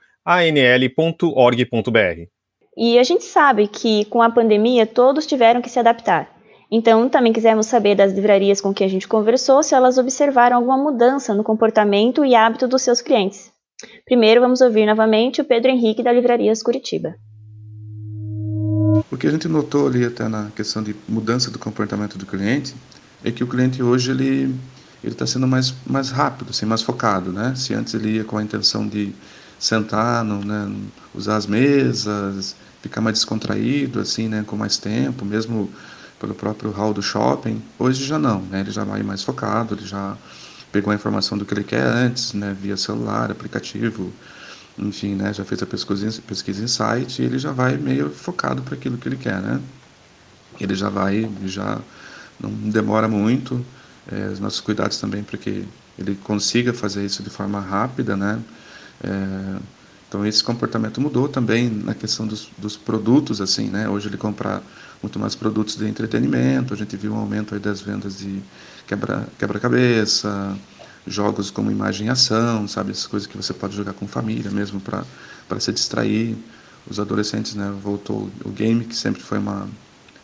E 2.77 2.97
a 2.97 3.03
gente 3.03 3.23
sabe 3.23 3.67
que 3.67 4.05
com 4.05 4.21
a 4.21 4.29
pandemia 4.29 4.85
todos 4.85 5.25
tiveram 5.25 5.61
que 5.61 5.69
se 5.69 5.79
adaptar. 5.79 6.29
Então, 6.71 7.09
também 7.09 7.33
quisemos 7.33 7.65
saber 7.65 7.95
das 7.95 8.13
livrarias 8.13 8.61
com 8.61 8.73
que 8.73 8.83
a 8.83 8.87
gente 8.87 9.05
conversou 9.05 9.61
se 9.61 9.75
elas 9.75 9.97
observaram 9.97 10.55
alguma 10.55 10.77
mudança 10.77 11.33
no 11.33 11.43
comportamento 11.43 12.23
e 12.23 12.33
hábito 12.33 12.65
dos 12.65 12.81
seus 12.81 13.01
clientes. 13.01 13.51
Primeiro, 14.05 14.39
vamos 14.39 14.61
ouvir 14.61 14.85
novamente 14.85 15.41
o 15.41 15.45
Pedro 15.45 15.69
Henrique 15.69 16.01
da 16.01 16.13
Livrarias 16.13 16.63
Curitiba. 16.63 17.15
O 19.11 19.17
que 19.17 19.27
a 19.27 19.31
gente 19.31 19.49
notou 19.49 19.87
ali 19.87 20.05
até 20.05 20.29
na 20.29 20.49
questão 20.55 20.81
de 20.81 20.95
mudança 21.09 21.51
do 21.51 21.59
comportamento 21.59 22.17
do 22.17 22.25
cliente 22.25 22.73
é 23.23 23.31
que 23.31 23.43
o 23.43 23.47
cliente 23.47 23.83
hoje 23.83 24.11
ele 24.11 24.55
ele 25.03 25.13
está 25.13 25.25
sendo 25.25 25.47
mais 25.47 25.73
mais 25.85 26.09
rápido, 26.11 26.49
assim, 26.51 26.65
mais 26.65 26.81
focado, 26.81 27.31
né? 27.31 27.53
Se 27.55 27.73
antes 27.73 27.93
ele 27.93 28.17
ia 28.17 28.23
com 28.23 28.37
a 28.37 28.43
intenção 28.43 28.87
de 28.87 29.13
sentar, 29.59 30.23
no, 30.23 30.43
né, 30.43 30.71
usar 31.13 31.37
as 31.37 31.45
mesas, 31.45 32.55
ficar 32.81 33.01
mais 33.01 33.17
descontraído, 33.19 33.99
assim, 33.99 34.27
né, 34.27 34.43
com 34.45 34.55
mais 34.55 34.77
tempo, 34.77 35.23
mesmo 35.23 35.69
pelo 36.19 36.33
próprio 36.33 36.71
hall 36.71 36.93
do 36.93 37.01
shopping, 37.01 37.61
hoje 37.77 38.03
já 38.05 38.17
não, 38.19 38.41
né? 38.43 38.61
Ele 38.61 38.71
já 38.71 38.83
vai 38.83 39.03
mais 39.03 39.23
focado, 39.23 39.75
ele 39.75 39.85
já 39.85 40.17
pegou 40.71 40.91
a 40.91 40.95
informação 40.95 41.37
do 41.37 41.45
que 41.45 41.53
ele 41.53 41.63
quer 41.63 41.83
antes, 41.83 42.33
né, 42.33 42.55
via 42.59 42.77
celular, 42.77 43.31
aplicativo, 43.31 44.11
enfim, 44.77 45.15
né, 45.15 45.33
já 45.33 45.43
fez 45.45 45.61
a 45.61 45.65
pesquisa, 45.65 46.21
pesquisa 46.21 46.63
em 46.63 46.67
site 46.67 47.21
e 47.21 47.25
ele 47.25 47.37
já 47.37 47.51
vai 47.51 47.77
meio 47.77 48.09
focado 48.09 48.61
para 48.63 48.75
aquilo 48.75 48.97
que 48.97 49.07
ele 49.07 49.17
quer, 49.17 49.41
né? 49.41 49.59
Ele 50.59 50.75
já 50.75 50.89
vai, 50.89 51.29
já 51.45 51.79
não 52.39 52.49
demora 52.51 53.07
muito. 53.07 53.65
É, 54.11 54.27
os 54.27 54.39
nossos 54.39 54.59
cuidados 54.59 54.97
também 54.97 55.23
para 55.23 55.37
que 55.37 55.65
ele 55.97 56.15
consiga 56.23 56.73
fazer 56.73 57.05
isso 57.05 57.21
de 57.21 57.29
forma 57.29 57.59
rápida, 57.59 58.15
né? 58.15 58.39
É, 59.03 59.57
então 60.07 60.25
esse 60.25 60.43
comportamento 60.43 60.99
mudou 60.99 61.29
também 61.29 61.69
na 61.69 61.93
questão 61.93 62.27
dos, 62.27 62.49
dos, 62.57 62.75
produtos, 62.75 63.39
assim, 63.39 63.69
né? 63.69 63.87
Hoje 63.87 64.09
ele 64.09 64.17
compra 64.17 64.61
muito 65.01 65.19
mais 65.19 65.35
produtos 65.35 65.77
de 65.77 65.87
entretenimento. 65.87 66.73
A 66.73 66.77
gente 66.77 66.97
viu 66.97 67.13
um 67.13 67.17
aumento 67.17 67.53
aí 67.53 67.59
das 67.59 67.81
vendas 67.81 68.17
de 68.17 68.41
quebra 68.87 69.27
quebra-cabeça, 69.37 70.57
jogos 71.07 71.49
como 71.51 71.71
imagem 71.71 72.07
e 72.07 72.09
ação, 72.09 72.67
sabe? 72.67 72.91
Essas 72.91 73.07
coisas 73.07 73.27
que 73.27 73.37
você 73.37 73.53
pode 73.53 73.75
jogar 73.75 73.93
com 73.93 74.07
família 74.07 74.51
mesmo 74.51 74.81
para 74.81 75.59
se 75.59 75.71
distrair. 75.71 76.35
Os 76.89 76.99
adolescentes, 76.99 77.53
né? 77.53 77.71
Voltou 77.81 78.29
o 78.43 78.49
game 78.49 78.83
que 78.83 78.95
sempre 78.95 79.21
foi 79.21 79.37
uma 79.37 79.69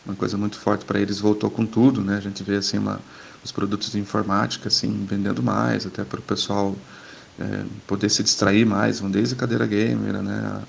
uma 0.08 0.16
coisa 0.16 0.38
muito 0.38 0.58
forte 0.58 0.86
para 0.86 0.98
eles 0.98 1.20
voltou 1.20 1.50
com 1.50 1.66
tudo, 1.66 2.00
né? 2.00 2.16
A 2.16 2.20
gente 2.20 2.42
vê 2.42 2.56
assim 2.56 2.78
uma, 2.78 2.98
os 3.44 3.52
produtos 3.52 3.92
de 3.92 3.98
informática 3.98 4.68
assim 4.68 5.06
vendendo 5.08 5.42
mais, 5.42 5.86
até 5.86 6.04
para 6.04 6.18
o 6.18 6.22
pessoal 6.22 6.76
é, 7.38 7.64
poder 7.86 8.08
se 8.10 8.22
distrair 8.22 8.66
mais, 8.66 9.00
vão 9.00 9.10
desde 9.10 9.34
a 9.34 9.36
cadeira 9.38 9.66
gamer, 9.66 10.22
né? 10.22 10.62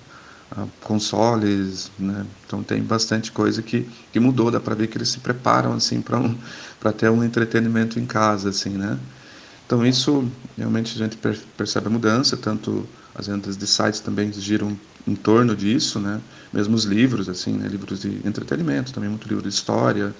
A, 0.51 0.61
a 0.61 0.67
consoles, 0.81 1.91
né? 1.97 2.25
Então 2.45 2.63
tem 2.63 2.81
bastante 2.81 3.31
coisa 3.31 3.61
que, 3.61 3.87
que 4.11 4.19
mudou, 4.19 4.49
dá 4.49 4.59
para 4.59 4.75
ver 4.75 4.87
que 4.87 4.97
eles 4.97 5.09
se 5.09 5.19
preparam 5.19 5.73
assim 5.73 6.01
para 6.01 6.17
um, 6.19 6.35
para 6.79 6.91
ter 6.91 7.09
um 7.09 7.23
entretenimento 7.23 7.99
em 7.99 8.05
casa, 8.05 8.49
assim, 8.49 8.71
né? 8.71 8.97
Então 9.65 9.85
isso 9.85 10.27
realmente 10.57 10.95
a 10.95 11.05
gente 11.05 11.17
percebe 11.55 11.87
a 11.87 11.89
mudança, 11.89 12.35
tanto 12.35 12.87
as 13.13 13.27
vendas 13.27 13.57
de 13.57 13.67
sites 13.67 13.99
também 13.99 14.31
giram 14.33 14.75
em 15.07 15.15
torno 15.15 15.55
disso, 15.55 15.99
né? 15.99 16.19
Mesmo 16.51 16.75
os 16.75 16.85
livros, 16.85 17.29
assim, 17.29 17.53
né? 17.53 17.67
livros 17.67 18.01
de 18.01 18.19
entretenimento, 18.25 18.93
também 18.93 19.09
muito 19.09 19.27
livro 19.27 19.43
de 19.43 19.49
história. 19.49 20.13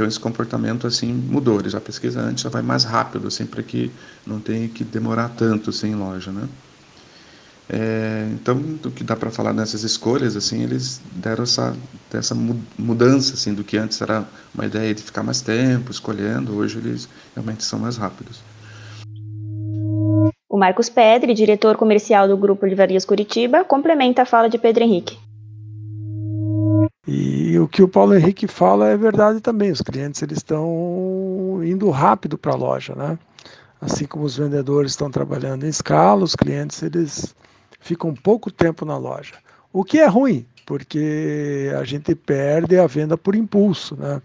Então 0.00 0.08
esse 0.08 0.18
comportamento 0.18 0.86
assim 0.86 1.12
mudou. 1.12 1.60
Ele 1.60 1.68
já 1.68 1.78
pesquisa 1.78 2.22
antes, 2.22 2.42
já 2.42 2.48
vai 2.48 2.62
mais 2.62 2.84
rápido, 2.84 3.28
assim, 3.28 3.44
para 3.44 3.62
que 3.62 3.92
não 4.26 4.40
tenha 4.40 4.66
que 4.66 4.82
demorar 4.82 5.28
tanto 5.28 5.68
assim, 5.68 5.94
loja, 5.94 6.32
né? 6.32 6.48
É, 7.68 8.26
então, 8.32 8.56
do 8.56 8.90
que 8.90 9.04
dá 9.04 9.14
para 9.14 9.30
falar 9.30 9.52
nessas 9.52 9.82
escolhas, 9.82 10.36
assim, 10.36 10.62
eles 10.62 11.02
deram 11.16 11.42
essa, 11.42 11.76
essa 12.14 12.34
mudança, 12.78 13.34
assim, 13.34 13.52
do 13.52 13.62
que 13.62 13.76
antes 13.76 14.00
era 14.00 14.24
uma 14.54 14.64
ideia 14.64 14.94
de 14.94 15.02
ficar 15.02 15.22
mais 15.22 15.42
tempo 15.42 15.90
escolhendo, 15.90 16.56
hoje 16.56 16.78
eles 16.78 17.06
realmente 17.34 17.62
são 17.62 17.78
mais 17.78 17.98
rápidos. 17.98 18.40
O 20.48 20.56
Marcos 20.56 20.88
Pedre, 20.88 21.34
diretor 21.34 21.76
comercial 21.76 22.26
do 22.26 22.38
Grupo 22.38 22.64
Livrarias 22.64 23.04
Curitiba, 23.04 23.64
complementa 23.64 24.22
a 24.22 24.24
fala 24.24 24.48
de 24.48 24.56
Pedro 24.56 24.82
Henrique. 24.82 25.18
E 27.12 27.58
o 27.58 27.66
que 27.66 27.82
o 27.82 27.88
Paulo 27.88 28.14
Henrique 28.14 28.46
fala 28.46 28.86
é 28.86 28.96
verdade 28.96 29.40
também. 29.40 29.72
Os 29.72 29.82
clientes 29.82 30.22
eles 30.22 30.38
estão 30.38 31.60
indo 31.64 31.90
rápido 31.90 32.38
para 32.38 32.52
a 32.52 32.56
loja, 32.56 32.94
né? 32.94 33.18
Assim 33.80 34.04
como 34.06 34.24
os 34.24 34.36
vendedores 34.36 34.92
estão 34.92 35.10
trabalhando 35.10 35.66
em 35.66 35.68
escala, 35.68 36.22
os 36.22 36.36
clientes 36.36 36.80
eles 36.84 37.34
ficam 37.80 38.14
pouco 38.14 38.48
tempo 38.48 38.84
na 38.84 38.96
loja. 38.96 39.34
O 39.72 39.82
que 39.82 39.98
é 39.98 40.06
ruim, 40.06 40.46
porque 40.64 41.72
a 41.76 41.82
gente 41.82 42.14
perde 42.14 42.78
a 42.78 42.86
venda 42.86 43.18
por 43.18 43.34
impulso, 43.34 43.96
né? 43.96 44.22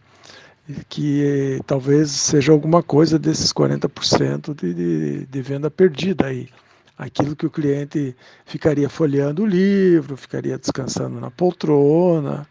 que 0.88 1.60
talvez 1.66 2.12
seja 2.12 2.52
alguma 2.52 2.84
coisa 2.84 3.18
desses 3.18 3.52
40% 3.52 4.56
de, 4.56 4.74
de, 4.76 5.26
de 5.26 5.42
venda 5.42 5.72
perdida 5.72 6.28
aí. 6.28 6.50
Aquilo 6.96 7.36
que 7.36 7.48
o 7.48 7.52
cliente 7.52 8.16
ficaria 8.46 8.90
folheando 8.90 9.42
o 9.42 9.46
livro, 9.46 10.16
ficaria 10.16 10.58
descansando 10.58 11.20
na 11.20 11.32
poltrona, 11.32 12.48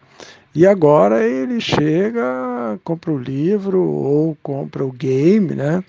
e 0.54 0.66
agora 0.66 1.26
ele 1.26 1.60
chega, 1.60 2.78
compra 2.84 3.10
o 3.10 3.18
livro 3.18 3.82
ou 3.82 4.36
compra 4.36 4.84
o 4.84 4.92
game, 4.92 5.52
né? 5.52 5.82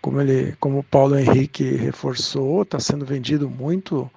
Como, 0.00 0.20
ele, 0.22 0.56
como 0.58 0.78
o 0.78 0.82
Paulo 0.82 1.18
Henrique 1.18 1.62
reforçou, 1.76 2.62
está 2.62 2.80
sendo 2.80 3.04
vendido 3.04 3.50
muito 3.50 4.10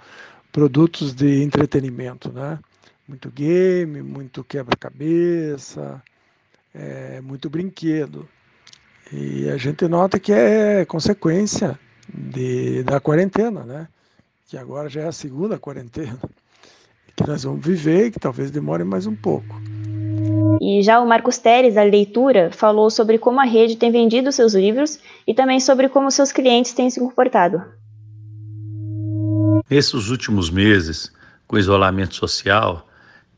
produtos 0.53 1.13
de 1.13 1.43
entretenimento, 1.43 2.31
né? 2.31 2.57
Muito 3.05 3.29
game, 3.29 4.01
muito 4.01 4.41
quebra-cabeça, 4.41 6.01
é, 6.73 7.19
muito 7.19 7.49
brinquedo. 7.49 8.27
E 9.11 9.49
a 9.49 9.57
gente 9.57 9.85
nota 9.87 10.17
que 10.17 10.31
é 10.31 10.85
consequência 10.85 11.77
de, 12.07 12.83
da 12.83 13.01
quarentena, 13.01 13.65
né? 13.65 13.89
Que 14.47 14.57
agora 14.57 14.87
já 14.87 15.01
é 15.01 15.07
a 15.07 15.11
segunda 15.11 15.59
quarentena 15.59 16.17
que 17.17 17.27
nós 17.27 17.43
vamos 17.43 17.65
viver 17.65 18.07
e 18.07 18.11
que 18.11 18.19
talvez 18.19 18.49
demore 18.51 18.83
mais 18.83 19.05
um 19.05 19.15
pouco. 19.15 19.59
E 20.61 20.81
já 20.81 20.99
o 21.01 21.07
Marcos 21.07 21.37
Teres, 21.37 21.75
da 21.75 21.83
leitura, 21.83 22.49
falou 22.51 22.89
sobre 22.89 23.17
como 23.17 23.41
a 23.41 23.43
rede 23.43 23.75
tem 23.75 23.91
vendido 23.91 24.31
seus 24.31 24.53
livros 24.53 24.99
e 25.25 25.33
também 25.33 25.59
sobre 25.59 25.89
como 25.89 26.09
seus 26.09 26.31
clientes 26.31 26.73
têm 26.73 26.89
se 26.89 26.99
comportado. 26.99 27.61
Nesses 29.69 30.09
últimos 30.09 30.49
meses, 30.49 31.11
com 31.45 31.55
o 31.55 31.59
isolamento 31.59 32.15
social, 32.15 32.87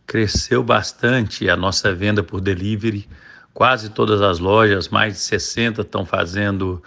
cresceu 0.05 0.61
bastante 0.61 1.49
a 1.49 1.55
nossa 1.55 1.93
venda 1.93 2.21
por 2.21 2.39
delivery 2.39 3.07
Quase 3.59 3.89
todas 3.89 4.21
as 4.21 4.39
lojas, 4.39 4.87
mais 4.87 5.15
de 5.15 5.19
60, 5.19 5.81
estão 5.81 6.05
fazendo 6.05 6.81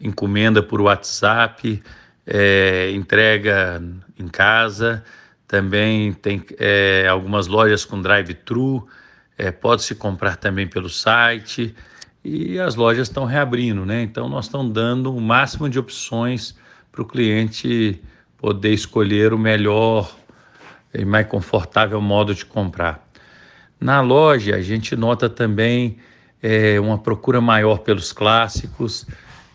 encomenda 0.00 0.62
por 0.62 0.80
WhatsApp, 0.80 1.82
é, 2.24 2.92
entrega 2.92 3.82
em 4.16 4.28
casa. 4.28 5.02
Também 5.52 6.14
tem 6.14 6.42
é, 6.58 7.06
algumas 7.06 7.46
lojas 7.46 7.84
com 7.84 8.00
drive-thru, 8.00 8.88
é, 9.36 9.50
pode-se 9.50 9.94
comprar 9.94 10.36
também 10.36 10.66
pelo 10.66 10.88
site. 10.88 11.74
E 12.24 12.58
as 12.58 12.74
lojas 12.74 13.08
estão 13.08 13.26
reabrindo, 13.26 13.84
né? 13.84 14.00
Então, 14.00 14.30
nós 14.30 14.46
estamos 14.46 14.72
dando 14.72 15.14
o 15.14 15.20
máximo 15.20 15.68
de 15.68 15.78
opções 15.78 16.56
para 16.90 17.02
o 17.02 17.04
cliente 17.04 18.00
poder 18.38 18.72
escolher 18.72 19.34
o 19.34 19.38
melhor 19.38 20.16
e 20.94 21.04
mais 21.04 21.26
confortável 21.26 22.00
modo 22.00 22.34
de 22.34 22.46
comprar. 22.46 23.06
Na 23.78 24.00
loja, 24.00 24.56
a 24.56 24.62
gente 24.62 24.96
nota 24.96 25.28
também 25.28 25.98
é, 26.42 26.80
uma 26.80 26.96
procura 26.96 27.42
maior 27.42 27.80
pelos 27.80 28.10
clássicos, 28.10 29.06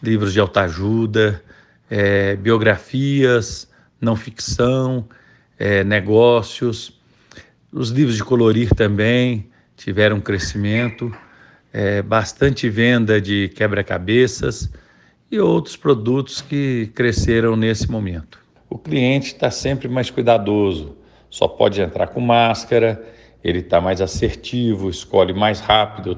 livros 0.04 0.32
de 0.32 0.40
autoajuda, 0.40 1.44
é, 1.90 2.36
biografias, 2.36 3.68
não 4.00 4.16
ficção, 4.16 5.04
é, 5.58 5.84
negócios. 5.84 7.00
Os 7.72 7.90
livros 7.90 8.16
de 8.16 8.24
colorir 8.24 8.70
também 8.74 9.50
tiveram 9.76 10.18
um 10.18 10.22
crescimento, 10.22 11.16
é, 11.72 12.02
bastante 12.02 12.70
venda 12.70 13.20
de 13.22 13.50
quebra-cabeças 13.50 14.70
e 15.32 15.40
outros 15.40 15.76
produtos 15.76 16.42
que 16.42 16.92
cresceram 16.96 17.56
nesse 17.56 17.90
momento. 17.90 18.40
O 18.70 18.78
cliente 18.78 19.34
está 19.34 19.52
sempre 19.52 19.88
mais 19.88 20.10
cuidadoso, 20.10 20.98
só 21.30 21.48
pode 21.48 21.82
entrar 21.82 22.08
com 22.08 22.20
máscara 22.20 23.02
ele 23.48 23.60
está 23.60 23.80
mais 23.80 24.02
assertivo, 24.02 24.90
escolhe 24.90 25.34
mais 25.34 25.62
rápido. 25.62 26.18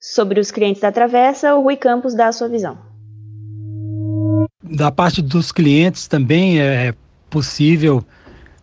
Sobre 0.00 0.40
os 0.40 0.50
clientes 0.50 0.80
da 0.80 0.92
Travessa, 0.92 1.54
o 1.54 1.62
Rui 1.62 1.76
Campos 1.76 2.14
dá 2.14 2.28
a 2.28 2.32
sua 2.32 2.48
visão. 2.48 2.78
Da 4.62 4.90
parte 4.90 5.20
dos 5.20 5.52
clientes 5.52 6.08
também 6.08 6.58
é 6.58 6.94
possível 7.34 8.06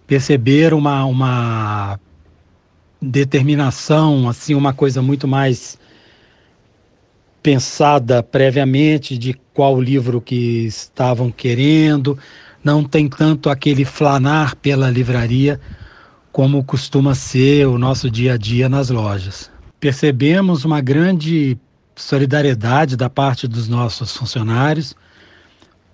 perceber 0.08 0.74
uma, 0.74 1.04
uma 1.04 2.00
determinação, 3.02 4.30
assim, 4.30 4.56
uma 4.56 4.72
coisa 4.72 5.02
muito 5.02 5.28
mais 5.28 5.78
pensada 7.44 8.24
previamente 8.24 9.18
de 9.18 9.34
qual 9.54 9.82
livro 9.82 10.22
que 10.22 10.66
estavam 10.66 11.30
querendo, 11.30 12.18
não 12.64 12.82
tem 12.82 13.10
tanto 13.10 13.50
aquele 13.50 13.84
flanar 13.84 14.56
pela 14.56 14.90
livraria 14.90 15.60
como 16.32 16.64
costuma 16.64 17.14
ser 17.14 17.68
o 17.68 17.78
nosso 17.78 18.10
dia 18.10 18.36
a 18.36 18.38
dia 18.38 18.70
nas 18.70 18.90
lojas. 18.90 19.52
Percebemos 19.82 20.64
uma 20.64 20.80
grande 20.80 21.58
solidariedade 21.94 22.96
da 22.96 23.10
parte 23.10 23.50
dos 23.50 23.68
nossos 23.68 24.16
funcionários. 24.16 24.96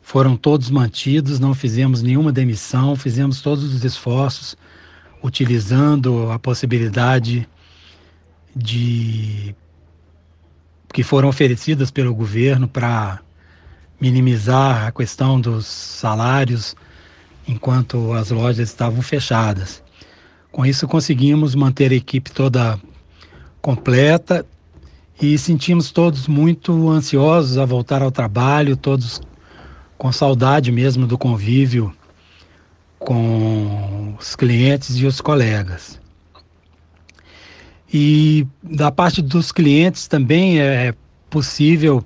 Foram 0.08 0.38
todos 0.38 0.70
mantidos, 0.70 1.38
não 1.38 1.54
fizemos 1.54 2.02
nenhuma 2.02 2.32
demissão, 2.32 2.96
fizemos 2.96 3.42
todos 3.42 3.74
os 3.74 3.84
esforços 3.84 4.56
utilizando 5.22 6.32
a 6.32 6.40
possibilidade 6.40 7.46
de 8.56 9.54
que 10.94 11.04
foram 11.04 11.28
oferecidas 11.28 11.92
pelo 11.92 12.16
governo 12.16 12.70
para 12.70 13.20
minimizar 14.00 14.88
a 14.88 14.94
questão 14.94 15.42
dos 15.42 15.66
salários 15.66 16.74
enquanto 17.46 18.14
as 18.14 18.32
lojas 18.32 18.70
estavam 18.70 19.02
fechadas. 19.02 19.84
Com 20.54 20.66
isso, 20.66 20.88
conseguimos 20.88 21.54
manter 21.54 21.92
a 21.92 21.96
equipe 21.96 22.32
toda 22.32 22.80
completa 23.62 24.46
e 25.22 25.38
sentimos 25.38 25.92
todos 25.92 26.30
muito 26.30 26.90
ansiosos 26.90 27.58
a 27.58 27.66
voltar 27.66 28.02
ao 28.02 28.10
trabalho, 28.10 28.78
todos 28.78 29.20
com 29.98 30.12
saudade 30.12 30.72
mesmo 30.72 31.08
do 31.08 31.18
convívio 31.18 31.94
com 33.00 34.16
os 34.20 34.36
clientes 34.36 34.98
e 34.98 35.06
os 35.06 35.22
colegas. 35.22 36.00
E 37.92 38.46
da 38.62 38.92
parte 38.92 39.22
dos 39.22 39.52
clientes 39.52 40.08
também 40.08 40.60
é 40.60 40.94
possível 41.30 42.04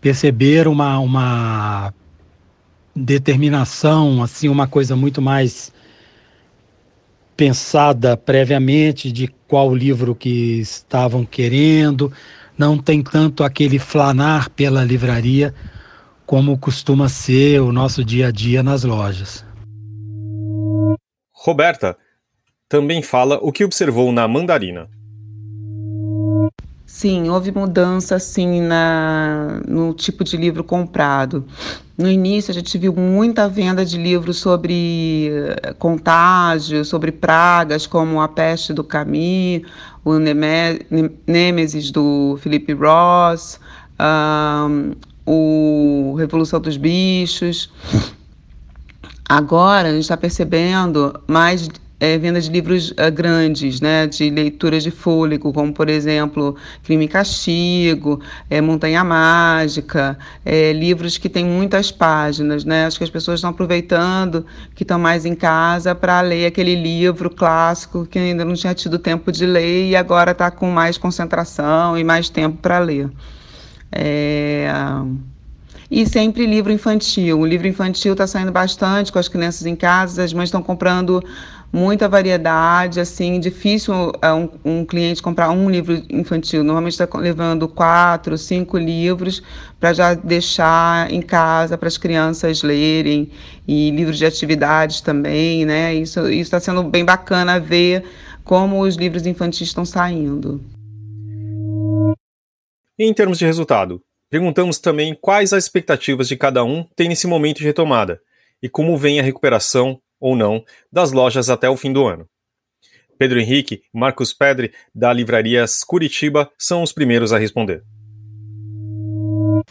perceber 0.00 0.68
uma, 0.68 0.98
uma 1.00 1.92
determinação, 2.94 4.22
assim, 4.22 4.48
uma 4.48 4.66
coisa 4.66 4.94
muito 4.94 5.20
mais 5.20 5.72
pensada 7.36 8.16
previamente 8.16 9.10
de 9.12 9.28
qual 9.46 9.74
livro 9.74 10.14
que 10.14 10.60
estavam 10.60 11.24
querendo, 11.24 12.12
não 12.56 12.76
tem 12.76 13.02
tanto 13.02 13.44
aquele 13.44 13.78
flanar 13.78 14.50
pela 14.50 14.84
livraria 14.84 15.54
como 16.28 16.58
costuma 16.58 17.08
ser 17.08 17.62
o 17.62 17.72
nosso 17.72 18.04
dia 18.04 18.28
a 18.28 18.30
dia 18.30 18.62
nas 18.62 18.84
lojas. 18.84 19.42
Roberta 21.32 21.96
também 22.68 23.00
fala 23.00 23.38
o 23.40 23.50
que 23.50 23.64
observou 23.64 24.12
na 24.12 24.28
mandarina. 24.28 24.90
Sim, 26.84 27.30
houve 27.30 27.50
mudança 27.50 28.18
sim 28.18 28.60
na, 28.60 29.62
no 29.66 29.94
tipo 29.94 30.22
de 30.22 30.36
livro 30.36 30.62
comprado. 30.62 31.46
No 31.96 32.10
início 32.10 32.50
a 32.50 32.54
gente 32.54 32.76
viu 32.76 32.92
muita 32.92 33.48
venda 33.48 33.82
de 33.82 33.96
livros 33.96 34.36
sobre 34.36 35.30
eh, 35.32 35.72
contágio, 35.78 36.84
sobre 36.84 37.10
pragas, 37.10 37.86
como 37.86 38.20
A 38.20 38.28
Peste 38.28 38.74
do 38.74 38.84
Camus, 38.84 39.62
o 40.04 40.18
Nêmesis 41.26 41.90
do 41.90 42.38
Philip 42.42 42.70
Ross, 42.74 43.58
um, 43.98 44.92
o 45.28 46.14
Revolução 46.14 46.58
dos 46.58 46.78
Bichos. 46.78 47.70
Agora 49.28 49.88
a 49.88 49.92
gente 49.92 50.02
está 50.02 50.16
percebendo 50.16 51.20
mais 51.26 51.68
é, 52.00 52.16
venda 52.16 52.40
de 52.40 52.48
livros 52.48 52.92
uh, 52.92 53.12
grandes, 53.12 53.78
né, 53.80 54.06
de 54.06 54.30
leituras 54.30 54.82
de 54.82 54.90
fôlego, 54.90 55.52
como 55.52 55.70
por 55.70 55.90
exemplo 55.90 56.56
Crime 56.82 57.04
e 57.04 57.08
Castigo, 57.08 58.20
é, 58.48 58.60
Montanha 58.62 59.04
Mágica, 59.04 60.16
é, 60.46 60.72
livros 60.72 61.18
que 61.18 61.28
têm 61.28 61.44
muitas 61.44 61.90
páginas, 61.90 62.64
né? 62.64 62.86
Acho 62.86 62.96
que 62.96 63.04
as 63.04 63.10
pessoas 63.10 63.40
estão 63.40 63.50
aproveitando 63.50 64.46
que 64.74 64.82
estão 64.82 64.98
mais 64.98 65.26
em 65.26 65.34
casa 65.34 65.94
para 65.94 66.22
ler 66.22 66.46
aquele 66.46 66.74
livro 66.74 67.28
clássico 67.28 68.06
que 68.06 68.18
ainda 68.18 68.46
não 68.46 68.54
tinha 68.54 68.72
tido 68.72 68.98
tempo 68.98 69.30
de 69.30 69.44
ler 69.44 69.90
e 69.90 69.96
agora 69.96 70.30
está 70.30 70.50
com 70.50 70.70
mais 70.70 70.96
concentração 70.96 71.98
e 71.98 72.04
mais 72.04 72.30
tempo 72.30 72.56
para 72.62 72.78
ler. 72.78 73.10
É... 73.90 74.68
E 75.90 76.06
sempre 76.06 76.44
livro 76.44 76.70
infantil. 76.70 77.40
O 77.40 77.46
livro 77.46 77.66
infantil 77.66 78.12
está 78.12 78.26
saindo 78.26 78.52
bastante 78.52 79.10
com 79.10 79.18
as 79.18 79.26
crianças 79.26 79.64
em 79.64 79.74
casa, 79.74 80.22
as 80.22 80.34
mães 80.34 80.48
estão 80.48 80.62
comprando 80.62 81.24
muita 81.72 82.08
variedade, 82.08 82.98
assim, 83.00 83.38
difícil 83.38 84.12
é, 84.22 84.32
um, 84.32 84.48
um 84.64 84.84
cliente 84.84 85.22
comprar 85.22 85.50
um 85.50 85.70
livro 85.70 86.02
infantil. 86.10 86.62
Normalmente 86.62 86.92
está 86.92 87.18
levando 87.18 87.68
quatro, 87.68 88.36
cinco 88.36 88.76
livros 88.76 89.42
para 89.78 89.92
já 89.92 90.14
deixar 90.14 91.10
em 91.10 91.22
casa 91.22 91.78
para 91.78 91.88
as 91.88 91.96
crianças 91.96 92.62
lerem 92.62 93.30
e 93.66 93.90
livros 93.90 94.18
de 94.18 94.26
atividades 94.26 95.00
também, 95.00 95.64
né? 95.64 95.94
Isso 95.94 96.26
está 96.28 96.58
sendo 96.60 96.82
bem 96.82 97.04
bacana 97.04 97.60
ver 97.60 98.04
como 98.44 98.80
os 98.80 98.96
livros 98.96 99.26
infantis 99.26 99.68
estão 99.68 99.84
saindo. 99.84 100.60
Em 103.00 103.14
termos 103.14 103.38
de 103.38 103.46
resultado, 103.46 104.02
perguntamos 104.28 104.80
também 104.80 105.14
quais 105.14 105.52
as 105.52 105.62
expectativas 105.62 106.26
de 106.26 106.36
cada 106.36 106.64
um 106.64 106.82
tem 106.96 107.08
nesse 107.08 107.28
momento 107.28 107.58
de 107.58 107.64
retomada 107.64 108.20
e 108.60 108.68
como 108.68 108.98
vem 108.98 109.20
a 109.20 109.22
recuperação 109.22 110.00
ou 110.18 110.34
não, 110.34 110.64
das 110.90 111.12
lojas 111.12 111.48
até 111.48 111.70
o 111.70 111.76
fim 111.76 111.92
do 111.92 112.04
ano. 112.04 112.28
Pedro 113.16 113.38
Henrique 113.38 113.82
e 113.94 113.98
Marcos 113.98 114.32
Pedre, 114.32 114.72
da 114.92 115.12
Livrarias 115.12 115.84
Curitiba, 115.84 116.50
são 116.58 116.82
os 116.82 116.92
primeiros 116.92 117.32
a 117.32 117.38
responder. 117.38 117.84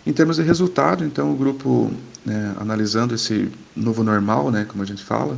Em 0.06 0.14
termos 0.14 0.38
de 0.38 0.44
resultado, 0.44 1.04
então, 1.04 1.34
o 1.34 1.36
grupo, 1.36 1.92
né, 2.26 2.56
analisando 2.58 3.14
esse 3.14 3.52
novo 3.76 4.04
normal, 4.04 4.50
né, 4.52 4.64
como 4.64 4.84
a 4.84 4.86
gente 4.86 5.04
fala, 5.04 5.38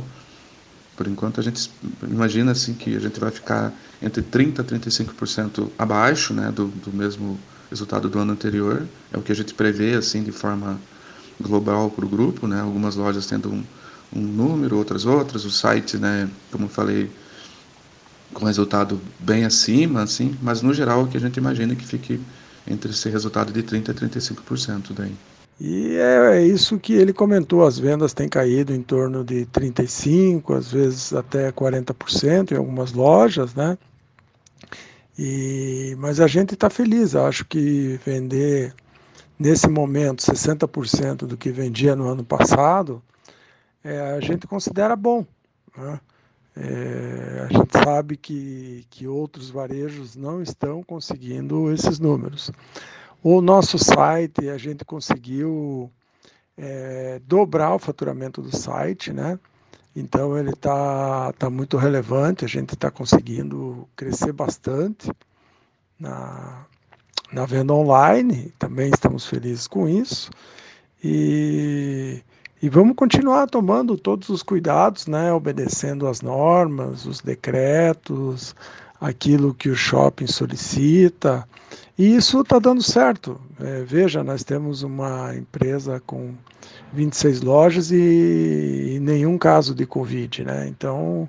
por 0.96 1.08
enquanto 1.08 1.40
a 1.40 1.42
gente 1.42 1.68
imagina 2.04 2.52
assim 2.52 2.72
que 2.72 2.94
a 2.94 3.00
gente 3.00 3.18
vai 3.18 3.32
ficar 3.32 3.72
entre 4.00 4.22
30% 4.22 4.60
a 4.60 4.64
35% 4.64 5.70
abaixo 5.76 6.32
né, 6.32 6.52
do, 6.52 6.68
do 6.68 6.92
mesmo 6.92 7.36
resultado 7.70 8.08
do 8.08 8.18
ano 8.18 8.32
anterior. 8.32 8.86
É 9.12 9.16
o 9.16 9.22
que 9.22 9.32
a 9.32 9.34
gente 9.34 9.54
prevê 9.54 9.94
assim 9.94 10.22
de 10.22 10.32
forma 10.32 10.78
global 11.40 11.90
para 11.90 12.04
o 12.04 12.08
grupo, 12.08 12.46
né, 12.46 12.60
algumas 12.60 12.96
lojas 12.96 13.26
tendo 13.26 13.50
um, 13.50 13.64
um 14.14 14.20
número, 14.20 14.76
outras 14.76 15.06
outras, 15.06 15.44
o 15.44 15.50
site, 15.50 15.96
né, 15.96 16.28
como 16.50 16.66
eu 16.66 16.68
falei, 16.68 17.10
com 18.34 18.44
resultado 18.44 19.00
bem 19.18 19.44
acima, 19.44 20.02
assim, 20.02 20.36
mas 20.42 20.60
no 20.60 20.74
geral 20.74 21.04
o 21.04 21.08
que 21.08 21.16
a 21.16 21.20
gente 21.20 21.38
imagina 21.38 21.72
é 21.72 21.76
que 21.76 21.86
fique 21.86 22.20
entre 22.66 22.90
esse 22.90 23.08
resultado 23.08 23.52
de 23.52 23.62
30% 23.62 23.88
a 23.88 23.94
35% 23.94 24.92
daí. 24.94 25.14
E 25.58 25.96
é, 25.96 26.36
é 26.36 26.46
isso 26.46 26.78
que 26.78 26.94
ele 26.94 27.12
comentou, 27.12 27.66
as 27.66 27.78
vendas 27.78 28.14
têm 28.14 28.28
caído 28.28 28.74
em 28.74 28.82
torno 28.82 29.22
de 29.22 29.46
35%, 29.46 30.56
às 30.56 30.72
vezes 30.72 31.12
até 31.12 31.52
40% 31.52 32.52
em 32.52 32.56
algumas 32.56 32.92
lojas, 32.92 33.54
né? 33.54 33.76
E, 35.22 35.94
mas 35.98 36.18
a 36.18 36.26
gente 36.26 36.54
está 36.54 36.70
feliz, 36.70 37.14
acho 37.14 37.44
que 37.44 38.00
vender 38.06 38.74
nesse 39.38 39.68
momento 39.68 40.22
60% 40.22 41.26
do 41.26 41.36
que 41.36 41.50
vendia 41.50 41.94
no 41.94 42.08
ano 42.08 42.24
passado 42.24 43.02
é, 43.84 44.00
a 44.12 44.20
gente 44.20 44.46
considera 44.46 44.96
bom. 44.96 45.26
Né? 45.76 46.00
É, 46.56 47.46
a 47.46 47.52
gente 47.52 47.70
sabe 47.84 48.16
que, 48.16 48.86
que 48.88 49.06
outros 49.06 49.50
varejos 49.50 50.16
não 50.16 50.40
estão 50.40 50.82
conseguindo 50.82 51.70
esses 51.70 51.98
números. 51.98 52.50
O 53.22 53.42
nosso 53.42 53.78
site, 53.78 54.48
a 54.48 54.56
gente 54.56 54.86
conseguiu 54.86 55.92
é, 56.56 57.20
dobrar 57.26 57.74
o 57.74 57.78
faturamento 57.78 58.40
do 58.40 58.56
site, 58.56 59.12
né? 59.12 59.38
Então 59.94 60.38
ele 60.38 60.50
está 60.50 61.32
tá 61.32 61.50
muito 61.50 61.76
relevante, 61.76 62.44
a 62.44 62.48
gente 62.48 62.74
está 62.74 62.90
conseguindo 62.90 63.88
crescer 63.96 64.32
bastante 64.32 65.10
na, 65.98 66.64
na 67.32 67.44
venda 67.46 67.74
online, 67.74 68.52
também 68.58 68.90
estamos 68.90 69.26
felizes 69.26 69.66
com 69.66 69.88
isso. 69.88 70.30
E 71.02 72.22
e 72.62 72.68
vamos 72.68 72.94
continuar 72.94 73.46
tomando 73.46 73.96
todos 73.96 74.28
os 74.28 74.42
cuidados, 74.42 75.06
né, 75.06 75.32
obedecendo 75.32 76.06
as 76.06 76.20
normas, 76.20 77.06
os 77.06 77.22
decretos, 77.22 78.54
aquilo 79.00 79.54
que 79.54 79.68
o 79.68 79.74
shopping 79.74 80.26
solicita. 80.26 81.46
E 81.98 82.14
isso 82.14 82.40
está 82.40 82.58
dando 82.58 82.82
certo. 82.82 83.40
É, 83.60 83.82
veja, 83.82 84.22
nós 84.22 84.44
temos 84.44 84.82
uma 84.82 85.34
empresa 85.34 86.00
com 86.06 86.34
26 86.92 87.42
lojas 87.42 87.90
e, 87.90 88.94
e 88.96 89.00
nenhum 89.00 89.38
caso 89.38 89.74
de 89.74 89.86
Covid, 89.86 90.44
né? 90.44 90.68
Então 90.68 91.26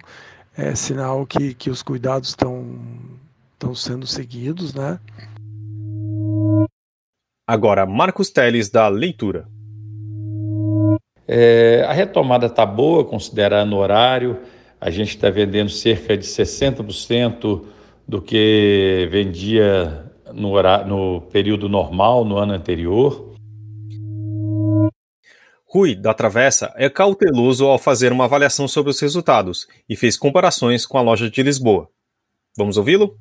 é 0.58 0.76
sinal 0.76 1.26
que, 1.26 1.54
que 1.54 1.70
os 1.70 1.82
cuidados 1.82 2.30
estão 2.30 2.66
estão 3.54 3.76
sendo 3.76 4.08
seguidos, 4.08 4.74
né? 4.74 5.00
Agora, 7.48 7.86
Marcos 7.86 8.32
Teles 8.32 8.70
da 8.70 8.88
Leitura. 8.88 9.48
É, 11.28 11.86
a 11.88 11.94
retomada 11.94 12.48
está 12.48 12.66
boa, 12.66 13.06
considerando 13.06 13.74
o 13.74 13.80
horário. 13.80 14.40
A 14.82 14.90
gente 14.90 15.10
está 15.10 15.30
vendendo 15.30 15.70
cerca 15.70 16.18
de 16.18 16.26
60% 16.26 17.64
do 18.08 18.20
que 18.20 19.08
vendia 19.12 20.12
no, 20.34 20.50
horário, 20.54 20.88
no 20.88 21.22
período 21.22 21.70
normal, 21.70 22.26
no 22.26 22.38
ano 22.38 22.54
anterior. 22.54 23.36
Rui, 25.68 25.94
da 25.94 26.16
Travessa, 26.16 26.74
é 26.76 26.90
cauteloso 26.90 27.66
ao 27.68 27.78
fazer 27.78 28.12
uma 28.12 28.26
avaliação 28.26 28.68
sobre 28.68 28.90
os 28.90 29.00
resultados 29.00 29.68
e 29.88 29.96
fez 29.96 30.18
comparações 30.18 30.84
com 30.84 30.98
a 30.98 31.02
loja 31.02 31.30
de 31.30 31.44
Lisboa. 31.44 31.88
Vamos 32.58 32.76
ouvi-lo? 32.76 33.16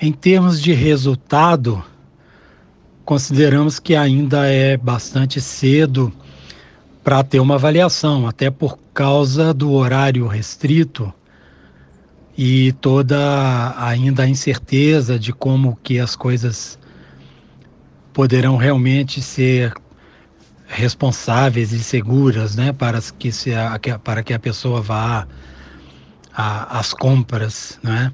Em 0.00 0.12
termos 0.12 0.60
de 0.60 0.74
resultado, 0.74 1.82
consideramos 3.02 3.80
que 3.80 3.96
ainda 3.96 4.46
é 4.46 4.76
bastante 4.76 5.40
cedo 5.40 6.12
para 7.08 7.24
ter 7.24 7.40
uma 7.40 7.54
avaliação, 7.54 8.26
até 8.28 8.50
por 8.50 8.78
causa 8.92 9.54
do 9.54 9.72
horário 9.72 10.26
restrito 10.26 11.10
e 12.36 12.72
toda 12.82 13.74
ainda 13.78 14.24
a 14.24 14.28
incerteza 14.28 15.18
de 15.18 15.32
como 15.32 15.78
que 15.82 15.98
as 15.98 16.14
coisas 16.14 16.78
poderão 18.12 18.58
realmente 18.58 19.22
ser 19.22 19.72
responsáveis 20.66 21.72
e 21.72 21.82
seguras, 21.82 22.56
né, 22.56 22.74
para 22.74 23.00
que 23.18 23.32
se 23.32 23.54
a, 23.54 23.80
para 24.04 24.22
que 24.22 24.34
a 24.34 24.38
pessoa 24.38 24.82
vá 24.82 25.26
às 26.34 26.92
compras, 26.92 27.78
né? 27.82 28.12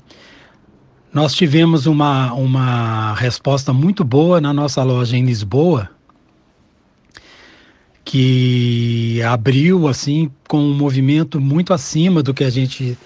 Nós 1.13 1.35
tivemos 1.35 1.87
uma, 1.87 2.33
uma 2.33 3.15
resposta 3.15 3.73
muito 3.73 4.05
boa 4.05 4.41
na 4.41 4.53
nossa 4.53 4.85
loja 4.85 5.17
em 5.17 5.25
Lisboa, 5.25 5.91
que 8.15 9.21
abriu 9.25 9.89
assim 9.89 10.31
com 10.47 10.61
um 10.61 10.73
movimento 10.73 11.41
muito 11.41 11.75
acima 11.75 12.23
do 12.23 12.33
que 12.33 12.45
a 12.45 12.49
gente 12.49 12.97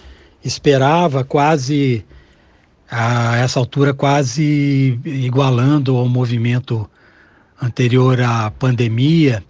esperava, 0.45 1.25
quase 1.25 2.05
a 2.91 3.39
essa 3.39 3.59
altura 3.59 3.95
quase 3.95 5.01
igualando 5.07 5.97
ao 5.97 6.07
movimento 6.07 6.87
anterior 7.59 8.21
à 8.21 8.51
pandemia, 8.51 9.43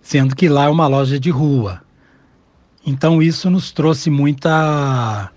sendo 0.00 0.36
que 0.36 0.48
lá 0.48 0.66
é 0.66 0.68
uma 0.68 0.86
loja 0.86 1.18
de 1.18 1.30
rua. 1.30 1.82
Então 2.86 3.20
isso 3.20 3.50
nos 3.50 3.72
trouxe 3.72 4.08
muita 4.08 5.32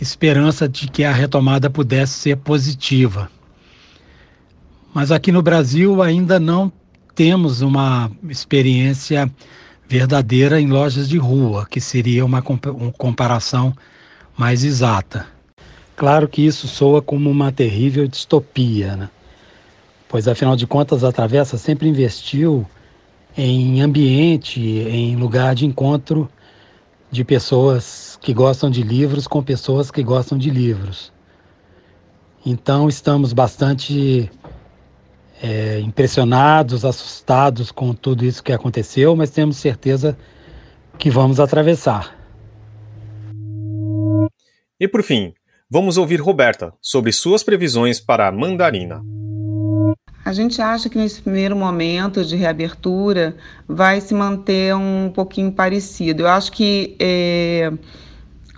esperança 0.00 0.68
de 0.68 0.86
que 0.86 1.02
a 1.02 1.10
retomada 1.10 1.68
pudesse 1.68 2.12
ser 2.12 2.36
positiva. 2.36 3.28
Mas 4.94 5.10
aqui 5.10 5.32
no 5.32 5.42
Brasil 5.42 6.00
ainda 6.00 6.38
não 6.38 6.72
temos 7.14 7.60
uma 7.60 8.10
experiência 8.28 9.30
verdadeira 9.88 10.60
em 10.60 10.68
lojas 10.68 11.08
de 11.08 11.18
rua, 11.18 11.66
que 11.70 11.80
seria 11.80 12.24
uma, 12.24 12.42
comparação 12.42 13.74
mais 14.36 14.64
exata. 14.64 15.26
Claro 15.94 16.26
que 16.26 16.44
isso 16.44 16.66
soa 16.66 17.02
como 17.02 17.30
uma 17.30 17.52
terrível 17.52 18.08
distopia, 18.08 18.96
né? 18.96 19.10
pois 20.08 20.26
afinal 20.28 20.56
de 20.56 20.66
contas 20.66 21.04
a 21.04 21.12
Travessa 21.12 21.56
sempre 21.56 21.88
investiu 21.88 22.66
em 23.36 23.80
ambiente, 23.80 24.60
em 24.60 25.16
lugar 25.16 25.54
de 25.54 25.64
encontro 25.64 26.28
de 27.10 27.24
pessoas 27.24 28.18
que 28.20 28.32
gostam 28.32 28.70
de 28.70 28.82
livros 28.82 29.26
com 29.26 29.42
pessoas 29.42 29.90
que 29.90 30.02
gostam 30.02 30.36
de 30.36 30.50
livros. 30.50 31.12
Então 32.44 32.88
estamos 32.88 33.32
bastante 33.32 34.30
é, 35.42 35.80
impressionados, 35.80 36.84
assustados 36.84 37.72
com 37.72 37.92
tudo 37.92 38.24
isso 38.24 38.44
que 38.44 38.52
aconteceu, 38.52 39.16
mas 39.16 39.30
temos 39.30 39.56
certeza 39.56 40.16
que 40.96 41.10
vamos 41.10 41.40
atravessar. 41.40 42.16
E 44.78 44.86
por 44.86 45.02
fim, 45.02 45.34
vamos 45.68 45.96
ouvir 45.96 46.20
Roberta 46.20 46.72
sobre 46.80 47.10
suas 47.10 47.42
previsões 47.42 47.98
para 47.98 48.28
a 48.28 48.32
mandarina. 48.32 49.02
A 50.24 50.32
gente 50.32 50.62
acha 50.62 50.88
que 50.88 50.96
nesse 50.96 51.20
primeiro 51.20 51.56
momento 51.56 52.24
de 52.24 52.36
reabertura 52.36 53.36
vai 53.66 54.00
se 54.00 54.14
manter 54.14 54.72
um 54.76 55.10
pouquinho 55.12 55.50
parecido. 55.50 56.22
Eu 56.22 56.28
acho 56.28 56.52
que 56.52 56.94
é, 57.00 57.72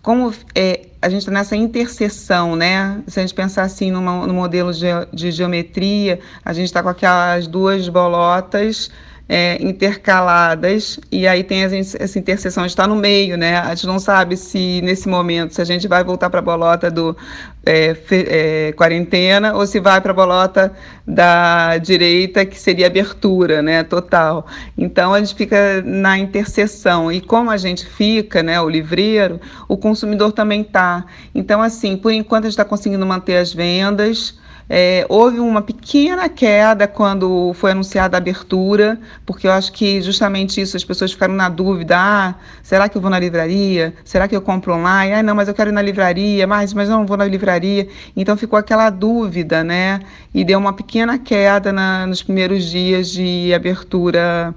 como 0.02 0.34
é, 0.54 0.88
a 1.04 1.08
gente 1.10 1.20
está 1.20 1.30
nessa 1.30 1.54
interseção, 1.54 2.56
né? 2.56 3.02
Se 3.06 3.20
a 3.20 3.22
gente 3.22 3.34
pensar 3.34 3.62
assim 3.62 3.90
numa, 3.90 4.26
no 4.26 4.32
modelo 4.32 4.72
de, 4.72 4.86
de 5.12 5.30
geometria, 5.30 6.18
a 6.42 6.50
gente 6.54 6.64
está 6.64 6.82
com 6.82 6.88
aquelas 6.88 7.46
duas 7.46 7.86
bolotas 7.90 8.90
é, 9.28 9.56
intercaladas, 9.62 11.00
e 11.10 11.26
aí 11.26 11.42
tem 11.42 11.66
gente, 11.68 11.96
essa 11.98 12.18
interseção, 12.18 12.66
está 12.66 12.86
no 12.86 12.94
meio, 12.94 13.38
né? 13.38 13.56
A 13.56 13.74
gente 13.74 13.86
não 13.86 13.98
sabe 13.98 14.36
se 14.36 14.82
nesse 14.82 15.08
momento, 15.08 15.54
se 15.54 15.62
a 15.62 15.64
gente 15.64 15.88
vai 15.88 16.04
voltar 16.04 16.28
para 16.28 16.40
a 16.40 16.42
bolota 16.42 16.90
do 16.90 17.16
é, 17.64 17.94
fe, 17.94 18.26
é, 18.28 18.72
quarentena 18.72 19.54
ou 19.54 19.66
se 19.66 19.80
vai 19.80 19.98
para 20.00 20.12
a 20.12 20.14
bolota 20.14 20.72
da 21.06 21.78
direita, 21.78 22.44
que 22.44 22.60
seria 22.60 22.86
abertura, 22.86 23.62
né? 23.62 23.82
Total. 23.82 24.46
Então 24.76 25.14
a 25.14 25.20
gente 25.20 25.34
fica 25.34 25.82
na 25.82 26.18
interseção, 26.18 27.10
e 27.10 27.20
como 27.20 27.50
a 27.50 27.56
gente 27.56 27.86
fica, 27.86 28.42
né? 28.42 28.60
O 28.60 28.68
livreiro, 28.68 29.40
o 29.66 29.76
consumidor 29.78 30.32
também 30.32 30.60
está. 30.60 31.06
Então, 31.34 31.62
assim, 31.62 31.96
por 31.96 32.12
enquanto 32.12 32.44
a 32.44 32.48
gente 32.48 32.54
está 32.54 32.64
conseguindo 32.64 33.06
manter 33.06 33.38
as 33.38 33.54
vendas. 33.54 34.38
É, 34.68 35.04
houve 35.10 35.40
uma 35.40 35.60
pequena 35.60 36.26
queda 36.28 36.88
quando 36.88 37.52
foi 37.54 37.72
anunciada 37.72 38.16
a 38.16 38.18
abertura, 38.18 38.98
porque 39.26 39.46
eu 39.46 39.52
acho 39.52 39.70
que 39.72 40.00
justamente 40.00 40.58
isso, 40.60 40.74
as 40.76 40.84
pessoas 40.84 41.12
ficaram 41.12 41.34
na 41.34 41.48
dúvida: 41.50 41.96
ah, 41.98 42.34
será 42.62 42.88
que 42.88 42.96
eu 42.96 43.02
vou 43.02 43.10
na 43.10 43.18
livraria? 43.18 43.94
Será 44.04 44.26
que 44.26 44.34
eu 44.34 44.40
compro 44.40 44.74
online? 44.74 45.12
Ah, 45.12 45.22
não, 45.22 45.34
mas 45.34 45.48
eu 45.48 45.54
quero 45.54 45.70
ir 45.70 45.72
na 45.72 45.82
livraria, 45.82 46.46
mas, 46.46 46.72
mas 46.72 46.88
não 46.88 47.04
vou 47.04 47.16
na 47.16 47.26
livraria. 47.26 47.86
Então 48.16 48.36
ficou 48.36 48.58
aquela 48.58 48.88
dúvida, 48.88 49.62
né? 49.62 50.00
E 50.32 50.44
deu 50.44 50.58
uma 50.58 50.72
pequena 50.72 51.18
queda 51.18 51.70
na, 51.72 52.06
nos 52.06 52.22
primeiros 52.22 52.64
dias 52.64 53.10
de 53.10 53.52
abertura 53.52 54.54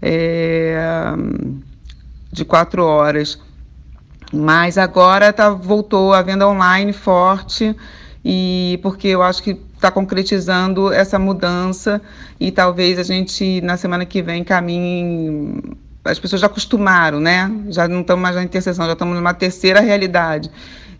é, 0.00 1.12
de 2.32 2.44
quatro 2.46 2.82
horas. 2.82 3.38
Mas 4.32 4.78
agora 4.78 5.32
tá, 5.32 5.50
voltou 5.50 6.14
a 6.14 6.22
venda 6.22 6.48
online 6.48 6.92
forte 6.92 7.76
e 8.24 8.78
porque 8.82 9.08
eu 9.08 9.22
acho 9.22 9.42
que 9.42 9.58
está 9.74 9.90
concretizando 9.90 10.92
essa 10.92 11.18
mudança 11.18 12.00
e 12.38 12.50
talvez 12.50 12.98
a 12.98 13.02
gente 13.02 13.60
na 13.62 13.76
semana 13.76 14.04
que 14.04 14.20
vem 14.22 14.44
caminhe 14.44 15.62
as 16.04 16.18
pessoas 16.18 16.40
já 16.40 16.46
acostumaram, 16.46 17.20
né? 17.20 17.50
Já 17.68 17.86
não 17.86 18.00
estamos 18.00 18.22
mais 18.22 18.34
na 18.34 18.42
interseção, 18.42 18.86
já 18.86 18.92
estamos 18.92 19.14
numa 19.14 19.34
terceira 19.34 19.80
realidade. 19.80 20.50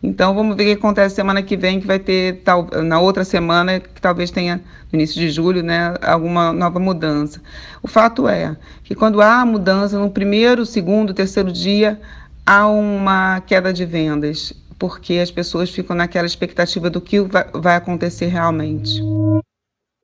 Então 0.02 0.34
vamos 0.34 0.56
ver 0.56 0.62
o 0.62 0.66
que 0.66 0.72
acontece 0.72 1.14
semana 1.14 1.42
que 1.42 1.56
vem, 1.56 1.80
que 1.80 1.86
vai 1.86 1.98
ter 1.98 2.40
tal, 2.42 2.68
na 2.82 3.00
outra 3.00 3.24
semana, 3.24 3.80
que 3.80 4.00
talvez 4.00 4.30
tenha 4.30 4.56
no 4.90 4.98
início 4.98 5.20
de 5.20 5.30
julho, 5.30 5.62
né, 5.62 5.94
alguma 6.02 6.52
nova 6.52 6.78
mudança. 6.78 7.40
O 7.82 7.88
fato 7.88 8.26
é 8.26 8.56
que 8.82 8.94
quando 8.94 9.20
há 9.20 9.44
mudança 9.44 9.98
no 9.98 10.10
primeiro, 10.10 10.64
segundo, 10.64 11.12
terceiro 11.12 11.52
dia, 11.52 12.00
há 12.46 12.66
uma 12.66 13.40
queda 13.40 13.72
de 13.72 13.84
vendas 13.84 14.54
porque 14.80 15.18
as 15.18 15.30
pessoas 15.30 15.68
ficam 15.68 15.94
naquela 15.94 16.26
expectativa 16.26 16.88
do 16.88 17.02
que 17.02 17.20
vai 17.20 17.76
acontecer 17.76 18.26
realmente. 18.26 18.98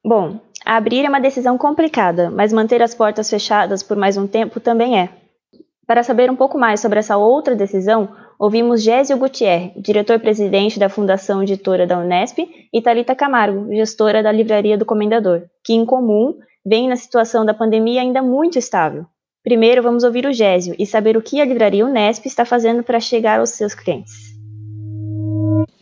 Bom, 0.05 0.39
abrir 0.65 1.07
é 1.07 1.09
uma 1.09 1.19
decisão 1.19 1.57
complicada, 1.57 2.31
mas 2.31 2.53
manter 2.53 2.83
as 2.83 2.95
portas 2.95 3.31
fechadas 3.31 3.83
por 3.83 3.97
mais 3.97 4.19
um 4.19 4.27
tempo 4.27 4.61
também 4.61 5.01
é. 5.01 5.09
Para 5.87 6.03
saber 6.03 6.31
um 6.31 6.37
pouco 6.37 6.59
mais 6.59 6.81
sobre 6.81 6.99
essa 6.99 7.17
outra 7.17 7.57
decisão, 7.57 8.11
ouvimos 8.39 8.83
Gésio 8.83 9.17
Gutierre, 9.17 9.73
diretor-presidente 9.77 10.79
da 10.79 10.91
Fundação 10.91 11.43
Editora 11.43 11.87
da 11.87 11.99
Unesp, 11.99 12.39
e 12.73 12.83
Talita 12.83 13.15
Camargo, 13.15 13.73
gestora 13.75 14.23
da 14.23 14.31
Livraria 14.31 14.77
do 14.77 14.85
Comendador, 14.85 15.45
que 15.65 15.73
em 15.73 15.87
comum 15.87 16.35
vem 16.65 16.89
na 16.89 16.97
situação 16.97 17.47
da 17.47 17.55
pandemia 17.55 18.03
ainda 18.03 18.21
muito 18.21 18.59
estável. 18.59 19.07
Primeiro, 19.43 19.83
vamos 19.83 20.05
ouvir 20.05 20.27
o 20.27 20.33
Gésio 20.33 20.75
e 20.79 20.85
saber 20.85 21.17
o 21.17 21.23
que 21.23 21.41
a 21.41 21.45
Livraria 21.45 21.87
Unesp 21.87 22.27
está 22.27 22.45
fazendo 22.45 22.83
para 22.83 23.01
chegar 23.01 23.39
aos 23.39 23.51
seus 23.51 23.75
clientes. 23.75 24.36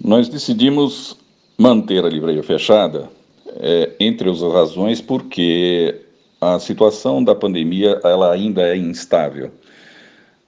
Nós 0.03 0.29
decidimos 0.29 1.17
manter 1.59 2.05
a 2.05 2.09
livraria 2.09 2.43
fechada, 2.43 3.09
é, 3.61 3.93
entre 4.01 4.29
as 4.29 4.41
razões 4.43 5.01
porque 5.01 6.01
a 6.41 6.59
situação 6.59 7.23
da 7.23 7.35
pandemia 7.35 8.01
ela 8.05 8.33
ainda 8.33 8.63
é 8.63 8.77
instável. 8.77 9.51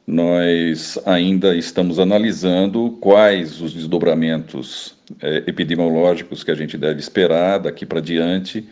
Nós 0.06 0.98
ainda 1.04 1.56
estamos 1.56 1.98
analisando 1.98 2.96
quais 3.00 3.60
os 3.60 3.72
desdobramentos 3.72 4.94
é, 5.20 5.38
epidemiológicos 5.48 6.44
que 6.44 6.50
a 6.50 6.54
gente 6.54 6.76
deve 6.76 7.00
esperar 7.00 7.58
daqui 7.58 7.84
para 7.84 8.00
diante, 8.00 8.68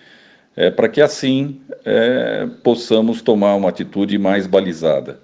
é, 0.57 0.71
para 0.71 0.89
que 0.89 1.01
assim 1.01 1.61
é, 1.85 2.47
possamos 2.63 3.21
tomar 3.23 3.55
uma 3.57 3.69
atitude 3.69 4.17
mais 4.19 4.47
balizada 4.47 5.24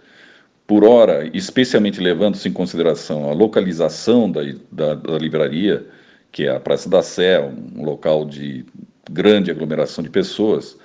por 0.70 0.84
hora, 0.84 1.28
especialmente 1.34 2.00
levando-se 2.00 2.48
em 2.48 2.52
consideração 2.52 3.28
a 3.28 3.32
localização 3.32 4.30
da, 4.30 4.40
da, 4.70 4.94
da, 4.94 5.18
livraria, 5.18 5.84
que 6.30 6.46
é 6.46 6.54
a 6.54 6.60
Praça 6.60 6.88
da 6.88 7.02
Sé, 7.02 7.40
um 7.40 7.82
local 7.82 8.24
de 8.24 8.64
grande 9.10 9.50
aglomeração 9.50 10.04
de 10.04 10.08
pessoas, 10.08 10.78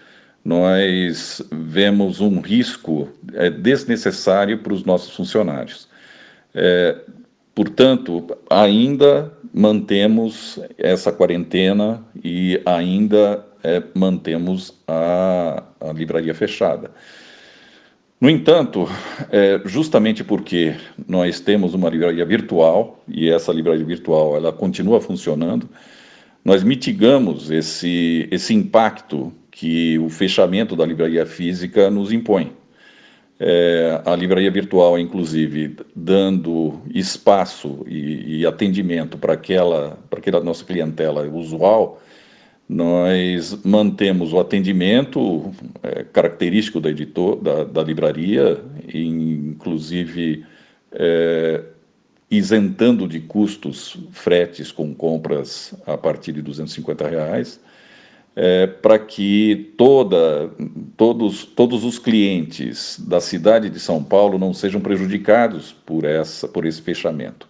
nós 0.44 1.40
vemos 1.52 2.20
um 2.20 2.40
risco 2.40 3.10
é, 3.36 3.52
desnecessário 3.52 4.58
para 4.58 4.74
os 4.74 4.84
nossos 4.84 5.16
funcionários. 5.16 5.88
É, 6.56 6.98
portanto, 7.54 8.26
ainda 8.50 9.32
mantemos 9.54 10.60
essa 10.80 11.12
quarentena 11.12 12.04
e 12.24 12.60
ainda 12.66 13.46
é, 13.64 13.84
mantemos 13.94 14.74
a, 14.88 15.64
a 15.80 15.94
livraria 15.94 16.34
fechada. 16.34 16.90
No 18.20 18.30
entanto, 18.30 18.88
é, 19.30 19.62
justamente 19.66 20.24
porque 20.24 20.76
nós 21.06 21.42
temos 21.42 21.74
uma 21.74 21.90
livraria 21.90 22.26
virtual 22.26 23.04
e 23.08 23.30
essa 23.30 23.52
livraria 23.52 23.84
virtual 23.84 24.38
ela 24.38 24.54
continua 24.54 25.02
funcionando, 25.02 25.70
nós 26.44 26.64
mitigamos 26.64 27.52
esse, 27.52 28.28
esse 28.32 28.54
impacto 28.54 29.34
que 29.52 30.00
o 30.00 30.10
fechamento 30.10 30.76
da 30.76 30.86
livraria 30.86 31.26
física 31.26 31.90
nos 31.90 32.12
impõe. 32.12 32.54
É, 33.38 34.02
a 34.06 34.16
livraria 34.16 34.50
virtual, 34.50 34.98
inclusive, 34.98 35.76
dando 35.94 36.80
espaço 36.94 37.84
e, 37.86 38.40
e 38.40 38.46
atendimento 38.46 39.18
para 39.18 39.34
aquela, 39.34 39.98
para 40.10 40.20
aquela 40.20 40.42
nossa 40.42 40.64
clientela 40.64 41.28
usual, 41.28 42.02
nós 42.68 43.64
mantemos 43.64 44.34
o 44.34 44.40
atendimento 44.40 45.52
é, 45.84 46.04
característico 46.04 46.80
da, 46.80 46.90
editor, 46.90 47.36
da, 47.36 47.64
da 47.64 47.84
livraria, 47.84 48.60
inclusive 48.92 50.44
é, 50.92 51.64
isentando 52.30 53.08
de 53.08 53.20
custos 53.20 53.98
fretes 54.12 54.72
com 54.72 54.96
compras 54.96 55.76
a 55.86 55.96
partir 55.96 56.32
de 56.32 56.42
250 56.42 57.08
reais, 57.08 57.60
é, 58.36 58.66
para 58.68 58.98
que 58.98 59.74
toda, 59.78 60.50
todos, 60.98 61.46
todos 61.46 61.86
os 61.86 62.00
clientes 62.00 63.00
da 63.00 63.22
cidade 63.22 63.70
de 63.70 63.80
São 63.80 64.04
Paulo 64.04 64.40
não 64.40 64.54
sejam 64.54 64.82
prejudicados 64.82 65.72
por, 65.72 66.04
essa, 66.04 66.48
por 66.48 66.66
esse 66.66 66.82
fechamento. 66.82 67.48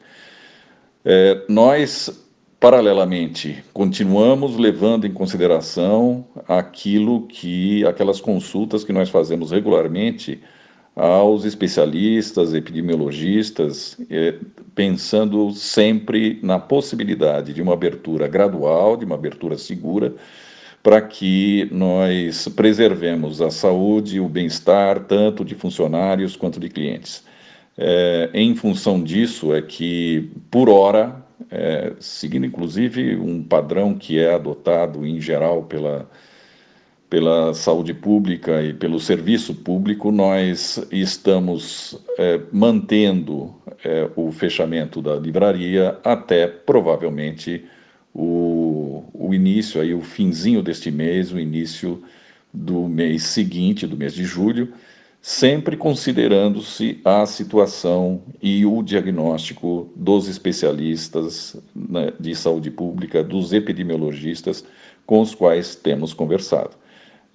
É, 1.04 1.44
nós 1.48 2.25
Paralelamente, 2.60 3.64
continuamos 3.74 4.58
levando 4.58 5.06
em 5.06 5.12
consideração 5.12 6.26
aquilo 6.48 7.28
que 7.28 7.86
aquelas 7.86 8.22
consultas 8.22 8.84
que 8.84 8.94
nós 8.94 9.10
fazemos 9.10 9.52
regularmente 9.52 10.42
aos 10.96 11.44
especialistas, 11.44 12.54
epidemiologistas, 12.54 13.98
eh, 14.10 14.36
pensando 14.74 15.52
sempre 15.52 16.40
na 16.42 16.58
possibilidade 16.58 17.54
de 17.54 17.62
uma 17.62 17.74
abertura 17.74 18.28
gradual, 18.28 18.96
de 18.96 19.04
uma 19.04 19.16
abertura 19.16 19.58
segura, 19.58 20.14
para 20.82 21.02
que 21.02 21.68
nós 21.72 22.48
preservemos 22.48 23.42
a 23.42 23.52
saúde 23.52 24.18
e 24.18 24.20
o 24.20 24.30
bem-estar 24.30 25.02
tanto 25.06 25.44
de 25.44 25.56
funcionários 25.56 26.36
quanto 26.36 26.60
de 26.60 26.70
clientes. 26.70 27.24
É, 27.78 28.30
em 28.34 28.56
função 28.56 29.04
disso, 29.04 29.54
é 29.54 29.62
que, 29.62 30.30
por 30.50 30.70
hora, 30.70 31.25
é, 31.52 31.94
seguindo 32.00 32.46
inclusive 32.46 33.16
um 33.16 33.44
padrão 33.44 33.94
que 33.94 34.20
é 34.20 34.34
adotado 34.34 35.06
em 35.06 35.20
geral 35.20 35.64
pela, 35.64 36.10
pela 37.10 37.54
saúde 37.54 37.94
pública 37.94 38.62
e 38.62 38.74
pelo 38.74 39.00
serviço 39.00 39.54
público, 39.54 40.12
nós 40.12 40.86
estamos 40.92 42.00
é, 42.18 42.42
mantendo 42.52 43.56
é, 43.84 44.10
o 44.16 44.32
fechamento 44.32 45.02
da 45.02 45.16
livraria 45.16 46.00
até 46.04 46.48
provavelmente 46.48 47.66
o, 48.14 49.04
o 49.14 49.34
início, 49.34 49.82
aí, 49.82 49.94
o 49.94 50.02
finzinho 50.02 50.64
deste 50.64 50.90
mês, 50.90 51.32
o 51.32 51.40
início 51.40 52.02
do 52.54 52.88
mês 52.88 53.24
seguinte, 53.24 53.86
do 53.86 53.98
mês 53.98 54.14
de 54.14 54.24
julho, 54.24 54.74
sempre 55.26 55.76
considerando-se 55.76 57.02
a 57.04 57.26
situação 57.26 58.22
e 58.40 58.64
o 58.64 58.84
diagnóstico 58.84 59.92
dos 59.96 60.28
especialistas 60.28 61.60
né, 61.76 62.14
de 62.20 62.36
saúde 62.36 62.70
pública, 62.70 63.24
dos 63.24 63.52
epidemiologistas 63.52 64.64
com 65.04 65.22
os 65.22 65.34
quais 65.34 65.76
temos 65.76 66.14
conversado. 66.14 66.76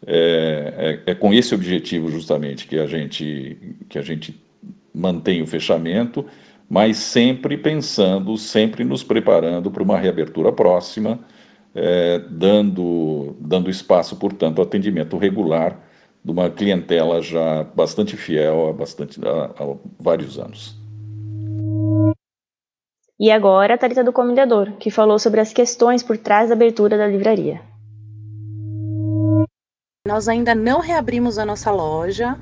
É, 0.06 1.00
é, 1.04 1.10
é, 1.10 1.14
com 1.16 1.34
esse 1.34 1.52
objetivo 1.52 2.08
justamente 2.12 2.68
que 2.68 2.78
a 2.78 2.86
gente 2.86 3.58
que 3.88 3.98
a 3.98 4.02
gente 4.02 4.40
mantém 4.94 5.42
o 5.42 5.46
fechamento, 5.48 6.24
mas 6.68 6.96
sempre 6.96 7.56
pensando, 7.56 8.36
sempre 8.36 8.84
nos 8.84 9.02
preparando 9.02 9.68
para 9.68 9.82
uma 9.82 9.98
reabertura 9.98 10.52
próxima, 10.52 11.18
é, 11.74 12.20
dando 12.30 13.34
dando 13.40 13.68
espaço, 13.68 14.14
portanto, 14.14 14.60
ao 14.60 14.64
atendimento 14.64 15.18
regular 15.18 15.89
de 16.24 16.30
uma 16.30 16.50
clientela 16.50 17.22
já 17.22 17.64
bastante 17.64 18.16
fiel 18.16 18.68
há 18.68 18.72
bastante 18.72 19.20
há, 19.24 19.44
há 19.46 19.76
vários 19.98 20.38
anos. 20.38 20.78
E 23.18 23.30
agora 23.30 23.74
a 23.74 23.78
Thalita 23.78 24.02
do 24.02 24.12
Comendador, 24.12 24.72
que 24.78 24.90
falou 24.90 25.18
sobre 25.18 25.40
as 25.40 25.52
questões 25.52 26.02
por 26.02 26.16
trás 26.16 26.48
da 26.48 26.54
abertura 26.54 26.96
da 26.96 27.06
livraria. 27.06 27.60
Nós 30.06 30.28
ainda 30.28 30.54
não 30.54 30.80
reabrimos 30.80 31.36
a 31.36 31.44
nossa 31.44 31.70
loja 31.70 32.38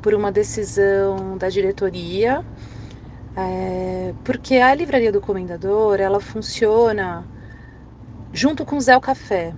por 0.00 0.14
uma 0.14 0.32
decisão 0.32 1.36
da 1.36 1.50
diretoria, 1.50 2.42
é, 3.36 4.14
porque 4.24 4.56
a 4.56 4.74
livraria 4.74 5.12
do 5.12 5.20
Comendador 5.20 6.00
ela 6.00 6.18
funciona 6.18 7.24
junto 8.32 8.64
com 8.64 8.76
o 8.76 8.80
Zé 8.80 8.98
Café. 8.98 9.54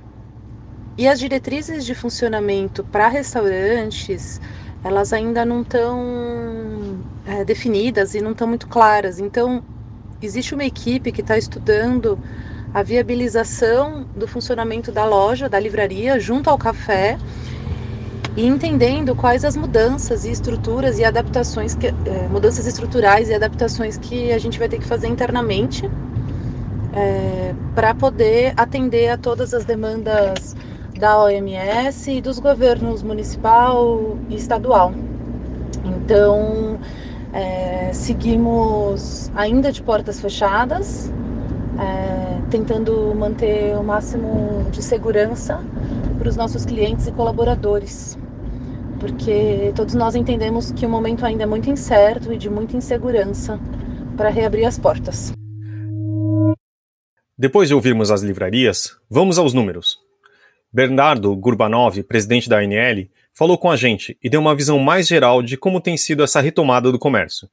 E 0.97 1.09
as 1.09 1.19
diretrizes 1.19 1.85
de 1.85 1.93
funcionamento 1.93 2.85
para 2.85 3.09
restaurantes, 3.09 4.41
elas 4.83 5.13
ainda 5.13 5.45
não 5.45 5.63
estão 5.63 7.01
é, 7.27 7.45
definidas 7.45 8.15
e 8.15 8.21
não 8.21 8.31
estão 8.31 8.47
muito 8.47 8.69
claras. 8.69 9.19
Então, 9.19 9.63
existe 10.23 10.55
uma 10.55 10.65
equipe 10.65 11.11
que 11.11 11.21
está 11.21 11.37
estudando 11.37 12.17
a 12.73 12.83
viabilização 12.83 14.07
do 14.15 14.29
funcionamento 14.29 14.93
da 14.93 15.05
loja, 15.05 15.49
da 15.49 15.59
livraria, 15.59 16.19
junto 16.21 16.49
ao 16.49 16.57
café 16.57 17.19
e 18.37 18.47
entendendo 18.47 19.17
quais 19.17 19.45
as 19.45 19.57
mudanças 19.57 20.25
e 20.25 20.31
estruturas 20.31 20.99
e 20.99 21.05
adaptações, 21.05 21.75
que, 21.75 21.89
é, 21.89 22.29
mudanças 22.29 22.67
estruturais 22.67 23.29
e 23.29 23.35
adaptações 23.35 23.97
que 23.97 24.33
a 24.33 24.39
gente 24.39 24.59
vai 24.59 24.69
ter 24.69 24.79
que 24.79 24.87
fazer 24.87 25.09
internamente 25.09 25.89
é, 26.93 27.55
para 27.75 27.95
poder 27.95 28.53
atender 28.57 29.09
a 29.09 29.17
todas 29.17 29.53
as 29.55 29.65
demandas 29.65 30.57
da 31.05 31.23
OMS 31.23 32.11
e 32.11 32.23
dos 32.23 32.39
governos 32.39 33.03
municipal 33.03 34.17
e 34.31 34.37
estadual. 34.37 34.91
Então, 35.85 36.79
é, 37.31 37.93
seguimos 37.93 39.31
ainda 39.35 39.71
de 39.71 39.83
portas 39.83 40.19
fechadas, 40.19 41.13
é, 41.79 42.41
tentando 42.51 43.15
manter 43.15 43.77
o 43.77 43.85
máximo 43.85 44.65
de 44.71 44.83
segurança 44.83 45.63
para 46.19 46.27
os 46.27 46.37
nossos 46.37 46.65
clientes 46.65 47.07
e 47.07 47.13
colaboradores, 47.13 48.19
porque 48.99 49.75
todos 49.77 49.95
nós 49.95 50.15
entendemos 50.15 50.73
que 50.73 50.87
o 50.87 50.89
momento 50.89 51.27
ainda 51.27 51.43
é 51.43 51.47
muito 51.47 51.69
incerto 51.69 52.33
e 52.33 52.39
de 52.39 52.49
muita 52.49 52.79
insegurança 52.79 53.61
para 54.17 54.31
reabrir 54.31 54.65
as 54.65 54.79
portas. 54.79 55.33
Depois 57.37 57.69
de 57.69 57.75
ouvirmos 57.75 58.11
as 58.11 58.23
livrarias, 58.23 58.97
vamos 59.11 59.39
aos 59.39 59.53
números. 59.53 60.04
Bernardo 60.75 61.37
Gurbanov, 61.37 62.03
presidente 62.03 62.49
da 62.49 62.59
ANL, 62.59 63.07
falou 63.33 63.57
com 63.57 63.71
a 63.71 63.77
gente 63.77 64.19
e 64.21 64.29
deu 64.29 64.41
uma 64.41 64.57
visão 64.57 64.77
mais 64.77 65.07
geral 65.07 65.41
de 65.41 65.57
como 65.57 65.81
tem 65.81 65.97
sido 65.97 66.21
essa 66.21 66.41
retomada 66.41 66.91
do 66.91 66.99
comércio. 66.99 67.49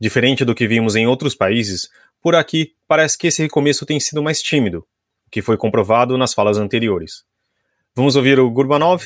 Diferente 0.00 0.44
do 0.44 0.52
que 0.52 0.66
vimos 0.66 0.96
em 0.96 1.06
outros 1.06 1.36
países, 1.36 1.88
por 2.20 2.34
aqui 2.34 2.72
parece 2.88 3.16
que 3.16 3.28
esse 3.28 3.40
recomeço 3.40 3.86
tem 3.86 4.00
sido 4.00 4.20
mais 4.20 4.42
tímido, 4.42 4.84
o 5.28 5.30
que 5.30 5.40
foi 5.40 5.56
comprovado 5.56 6.18
nas 6.18 6.34
falas 6.34 6.58
anteriores. 6.58 7.22
Vamos 7.94 8.16
ouvir 8.16 8.40
o 8.40 8.50
Gurbanov? 8.50 9.04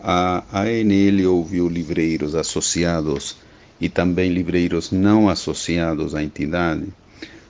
A 0.00 0.42
ANL 0.50 1.32
ouviu 1.32 1.68
livreiros 1.68 2.34
associados 2.34 3.36
e 3.80 3.88
também 3.88 4.32
livreiros 4.32 4.90
não 4.90 5.28
associados 5.28 6.12
à 6.12 6.24
entidade 6.24 6.88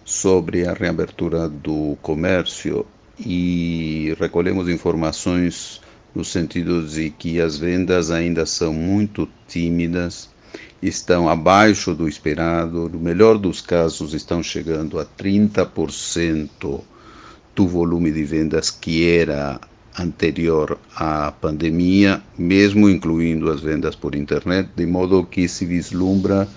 sobre 0.05 0.69
a 0.69 0.75
reabertura 0.75 1.49
do 1.49 1.97
comércio 2.03 2.87
e 3.19 4.15
recolhemos 4.19 4.69
informações 4.69 5.81
no 6.15 6.25
sentido 6.25 6.87
de 6.87 7.11
que 7.11 7.41
as 7.41 7.57
vendas 7.57 8.11
ainda 8.11 8.45
são 8.45 8.73
muito 8.73 9.29
tímidas, 9.49 10.29
estão 10.83 11.29
abaixo 11.29 11.95
do 11.95 12.09
esperado, 12.09 12.89
no 12.89 12.99
melhor 12.99 13.39
dos 13.39 13.61
casos, 13.61 14.13
estão 14.13 14.43
chegando 14.43 14.99
a 14.99 15.07
30% 15.07 16.81
do 17.55 17.69
volume 17.69 18.11
de 18.11 18.25
vendas 18.25 18.71
que 18.71 19.09
era 19.09 19.61
anterior 19.99 20.79
à 20.97 21.33
pandemia, 21.33 22.23
mesmo 22.39 22.89
incluindo 22.89 23.51
as 23.51 23.61
vendas 23.61 23.95
por 23.95 24.15
internet, 24.15 24.69
de 24.75 24.87
modo 24.87 25.25
que 25.25 25.47
se 25.49 25.67
vislumbra 25.67 26.49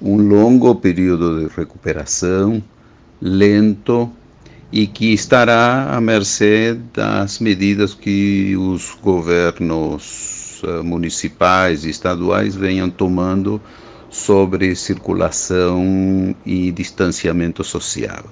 um 0.00 0.16
longo 0.16 0.74
período 0.76 1.40
de 1.40 1.54
recuperação, 1.54 2.62
lento, 3.20 4.10
e 4.72 4.86
que 4.86 5.12
estará 5.12 5.94
à 5.94 6.00
mercê 6.00 6.74
das 6.92 7.38
medidas 7.38 7.94
que 7.94 8.56
os 8.56 8.96
governos 9.00 10.62
eh, 10.64 10.82
municipais 10.82 11.84
e 11.84 11.90
estaduais 11.90 12.56
venham 12.56 12.90
tomando 12.90 13.60
sobre 14.10 14.74
circulação 14.76 16.34
e 16.46 16.70
distanciamento 16.70 17.64
social. 17.64 18.24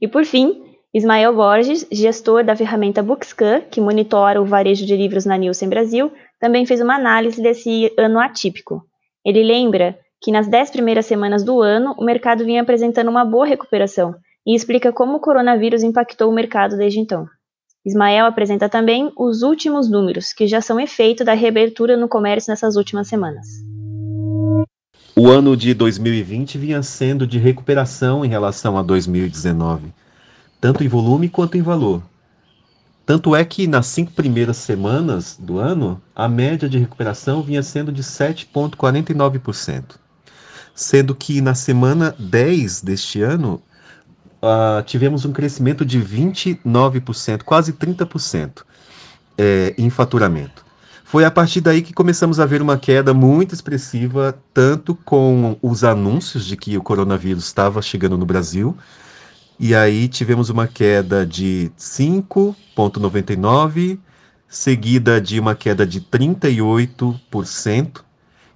E 0.00 0.06
por 0.06 0.24
fim, 0.24 0.62
Ismael 0.94 1.34
Borges, 1.34 1.86
gestor 1.90 2.44
da 2.44 2.56
ferramenta 2.56 3.02
Bookscan, 3.02 3.62
que 3.70 3.80
monitora 3.80 4.40
o 4.40 4.46
varejo 4.46 4.86
de 4.86 4.96
livros 4.96 5.26
na 5.26 5.36
Nielsen 5.36 5.68
Brasil, 5.68 6.10
também 6.40 6.64
fez 6.64 6.80
uma 6.80 6.94
análise 6.94 7.42
desse 7.42 7.92
ano 7.98 8.18
atípico. 8.18 8.82
Ele 9.24 9.42
lembra 9.42 9.98
que 10.22 10.32
nas 10.32 10.48
dez 10.48 10.70
primeiras 10.70 11.06
semanas 11.06 11.44
do 11.44 11.60
ano 11.60 11.94
o 11.98 12.04
mercado 12.04 12.44
vinha 12.44 12.62
apresentando 12.62 13.08
uma 13.08 13.24
boa 13.24 13.46
recuperação, 13.46 14.14
e 14.46 14.54
explica 14.54 14.92
como 14.92 15.16
o 15.16 15.20
coronavírus 15.20 15.82
impactou 15.82 16.30
o 16.30 16.34
mercado 16.34 16.76
desde 16.76 17.00
então. 17.00 17.26
Ismael 17.84 18.26
apresenta 18.26 18.68
também 18.68 19.12
os 19.16 19.42
últimos 19.42 19.90
números, 19.90 20.32
que 20.32 20.46
já 20.46 20.60
são 20.60 20.78
efeito 20.78 21.24
da 21.24 21.34
reabertura 21.34 21.96
no 21.96 22.08
comércio 22.08 22.50
nessas 22.50 22.76
últimas 22.76 23.08
semanas. 23.08 23.46
O 25.14 25.28
ano 25.28 25.56
de 25.56 25.72
2020 25.72 26.58
vinha 26.58 26.82
sendo 26.82 27.26
de 27.26 27.38
recuperação 27.38 28.24
em 28.24 28.28
relação 28.28 28.76
a 28.76 28.82
2019, 28.82 29.92
tanto 30.60 30.84
em 30.84 30.88
volume 30.88 31.28
quanto 31.28 31.56
em 31.56 31.62
valor. 31.62 32.02
Tanto 33.06 33.36
é 33.36 33.44
que 33.44 33.68
nas 33.68 33.86
cinco 33.86 34.12
primeiras 34.12 34.56
semanas 34.56 35.36
do 35.38 35.58
ano, 35.58 36.02
a 36.14 36.28
média 36.28 36.68
de 36.68 36.76
recuperação 36.76 37.40
vinha 37.40 37.62
sendo 37.62 37.92
de 37.92 38.02
7,49%, 38.02 39.94
sendo 40.74 41.14
que 41.14 41.40
na 41.40 41.54
semana 41.54 42.14
10 42.18 42.82
deste 42.82 43.22
ano, 43.22 43.62
uh, 44.46 44.82
tivemos 44.84 45.24
um 45.24 45.32
crescimento 45.32 45.84
de 45.84 46.00
29%, 46.00 47.42
quase 47.42 47.72
30% 47.72 48.62
é, 49.36 49.74
em 49.76 49.90
faturamento. 49.90 50.64
Foi 51.04 51.24
a 51.24 51.30
partir 51.30 51.60
daí 51.60 51.82
que 51.82 51.92
começamos 51.92 52.38
a 52.40 52.46
ver 52.46 52.62
uma 52.62 52.78
queda 52.78 53.14
muito 53.14 53.54
expressiva, 53.54 54.36
tanto 54.52 54.92
com 54.94 55.56
os 55.62 55.84
anúncios 55.84 56.44
de 56.44 56.56
que 56.56 56.76
o 56.76 56.82
coronavírus 56.82 57.44
estava 57.44 57.80
chegando 57.80 58.18
no 58.18 58.26
Brasil, 58.26 58.76
e 59.58 59.74
aí 59.74 60.06
tivemos 60.08 60.50
uma 60.50 60.66
queda 60.66 61.24
de 61.24 61.70
5,99%, 61.78 63.98
seguida 64.48 65.20
de 65.20 65.40
uma 65.40 65.54
queda 65.54 65.86
de 65.86 66.00
38%, 66.00 68.00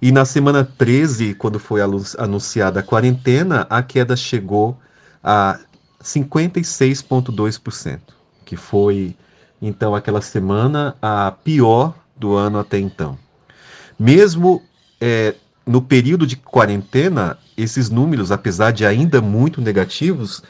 e 0.01 0.11
na 0.11 0.25
semana 0.25 0.65
13, 0.65 1.35
quando 1.35 1.59
foi 1.59 1.79
anunciada 2.17 2.79
a 2.79 2.83
quarentena, 2.83 3.67
a 3.69 3.83
queda 3.83 4.15
chegou 4.15 4.79
a 5.23 5.59
56,2%, 6.03 7.99
que 8.45 8.55
foi 8.55 9.15
então 9.61 9.93
aquela 9.93 10.21
semana 10.21 10.95
a 11.01 11.31
pior 11.31 11.93
do 12.15 12.35
ano 12.35 12.59
até 12.59 12.77
então. 12.79 13.17
Mesmo 13.99 14.61
é, 14.99 15.35
no 15.65 15.81
período 15.81 16.25
de 16.25 16.35
quarentena, 16.35 17.37
esses 17.55 17.89
números, 17.89 18.31
apesar 18.31 18.71
de 18.71 18.85
ainda 18.85 19.21
muito 19.21 19.61
negativos, 19.61 20.43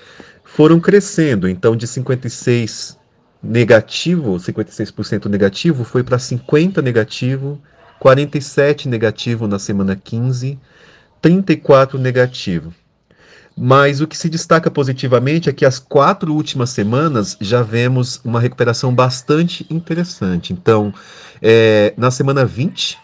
foram 0.43 0.79
crescendo. 0.79 1.47
Então, 1.47 1.75
de 1.75 1.87
56 1.87 2.97
negativo, 3.43 4.35
56% 4.35 5.25
negativo, 5.25 5.83
foi 5.83 6.03
para 6.03 6.19
50 6.19 6.81
negativo, 6.81 7.61
47 7.99 8.87
negativo 8.87 9.47
na 9.47 9.59
semana 9.59 9.95
15, 9.95 10.59
34 11.21 11.99
negativo. 11.99 12.73
Mas 13.57 14.01
o 14.01 14.07
que 14.07 14.17
se 14.17 14.29
destaca 14.29 14.71
positivamente 14.71 15.49
é 15.49 15.53
que 15.53 15.65
as 15.65 15.77
quatro 15.77 16.33
últimas 16.33 16.69
semanas 16.69 17.35
já 17.39 17.61
vemos 17.61 18.21
uma 18.23 18.39
recuperação 18.39 18.95
bastante 18.95 19.67
interessante. 19.69 20.53
Então, 20.53 20.93
é, 21.41 21.93
na 21.97 22.09
semana 22.09 22.45
20, 22.45 22.97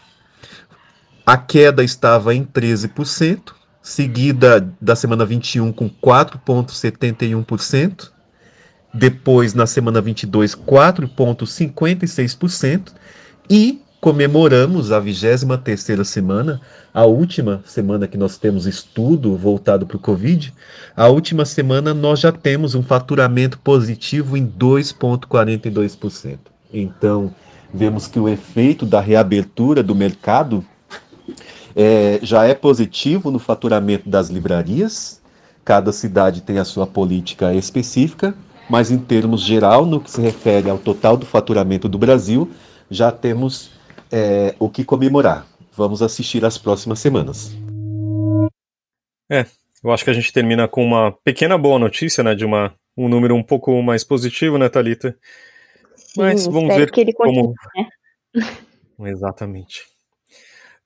a 1.25 1.37
queda 1.37 1.83
estava 1.83 2.33
em 2.33 2.45
13%, 2.45 3.51
seguida 3.81 4.73
da 4.79 4.95
semana 4.95 5.25
21 5.25 5.73
com 5.73 5.89
4,71%, 5.89 8.11
depois 8.93 9.53
na 9.53 9.67
semana 9.67 9.99
22, 10.01 10.55
4,56%, 10.55 12.93
e 13.49 13.81
comemoramos 14.07 14.93
a 14.93 15.01
23 15.01 15.43
terceira 15.61 16.05
semana, 16.05 16.61
a 16.93 17.03
última 17.03 17.61
semana 17.65 18.07
que 18.07 18.17
nós 18.17 18.37
temos 18.37 18.65
estudo 18.65 19.35
voltado 19.35 19.85
para 19.85 19.97
o 19.97 19.99
Covid, 19.99 20.53
a 20.95 21.09
última 21.09 21.43
semana 21.43 21.93
nós 21.93 22.21
já 22.21 22.31
temos 22.31 22.73
um 22.73 22.81
faturamento 22.81 23.59
positivo 23.59 24.37
em 24.37 24.47
2,42%. 24.47 26.37
Então, 26.73 27.35
vemos 27.73 28.07
que 28.07 28.17
o 28.17 28.29
efeito 28.29 28.85
da 28.85 29.01
reabertura 29.01 29.83
do 29.83 29.93
mercado 29.93 30.63
é, 31.75 32.17
já 32.23 32.45
é 32.45 32.53
positivo 32.53 33.29
no 33.29 33.39
faturamento 33.39 34.09
das 34.09 34.29
livrarias. 34.29 35.21
Cada 35.65 35.91
cidade 35.91 36.39
tem 36.43 36.59
a 36.59 36.63
sua 36.63 36.87
política 36.87 37.53
específica, 37.53 38.33
mas 38.69 38.89
em 38.89 38.99
termos 38.99 39.41
geral, 39.41 39.85
no 39.85 39.99
que 39.99 40.09
se 40.09 40.21
refere 40.21 40.69
ao 40.69 40.77
total 40.77 41.17
do 41.17 41.25
faturamento 41.25 41.89
do 41.89 41.97
Brasil, 41.97 42.49
já 42.89 43.11
temos 43.11 43.75
é, 44.11 44.55
o 44.59 44.69
que 44.69 44.83
comemorar. 44.83 45.45
Vamos 45.75 46.01
assistir 46.01 46.43
às 46.43 46.57
próximas 46.57 46.99
semanas. 46.99 47.55
É, 49.29 49.45
eu 49.83 49.91
acho 49.91 50.03
que 50.03 50.09
a 50.09 50.13
gente 50.13 50.33
termina 50.33 50.67
com 50.67 50.83
uma 50.83 51.11
pequena 51.23 51.57
boa 51.57 51.77
notícia, 51.77 52.23
né? 52.23 52.33
De 52.33 52.45
uma, 52.45 52.73
um 52.95 53.07
número 53.07 53.35
um 53.35 53.43
pouco 53.43 53.81
mais 53.81 54.03
positivo, 54.03 54.57
né, 54.57 54.69
Thalita? 54.69 55.15
Mas 56.15 56.41
Sim, 56.41 56.51
vamos 56.51 56.75
ver 56.75 56.89
que 56.91 57.01
ele 57.01 57.13
continue, 57.13 57.43
como. 57.43 57.53
né? 57.75 58.49
Exatamente. 59.11 59.83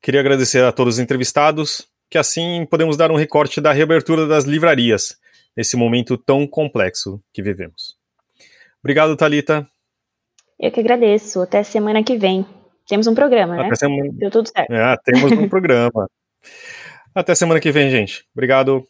Queria 0.01 0.19
agradecer 0.19 0.63
a 0.63 0.71
todos 0.71 0.95
os 0.95 0.99
entrevistados, 0.99 1.87
que 2.09 2.17
assim 2.17 2.65
podemos 2.69 2.97
dar 2.97 3.11
um 3.11 3.15
recorte 3.15 3.61
da 3.61 3.71
reabertura 3.71 4.27
das 4.27 4.43
livrarias, 4.43 5.15
nesse 5.55 5.77
momento 5.77 6.17
tão 6.17 6.45
complexo 6.45 7.21
que 7.31 7.41
vivemos. 7.41 7.95
Obrigado, 8.83 9.15
Thalita. 9.15 9.65
Eu 10.59 10.71
que 10.71 10.79
agradeço. 10.79 11.41
Até 11.41 11.63
semana 11.63 12.03
que 12.03 12.17
vem. 12.17 12.45
Temos 12.91 13.07
um 13.07 13.15
programa, 13.15 13.55
né? 13.55 13.67
Até 13.67 13.75
semana... 13.75 14.09
Deu 14.11 14.29
tudo 14.29 14.49
certo. 14.49 14.69
É, 14.69 14.97
temos 15.05 15.31
um 15.31 15.47
programa. 15.47 16.09
Até 17.15 17.33
semana 17.33 17.57
que 17.57 17.71
vem, 17.71 17.89
gente. 17.89 18.25
Obrigado. 18.35 18.85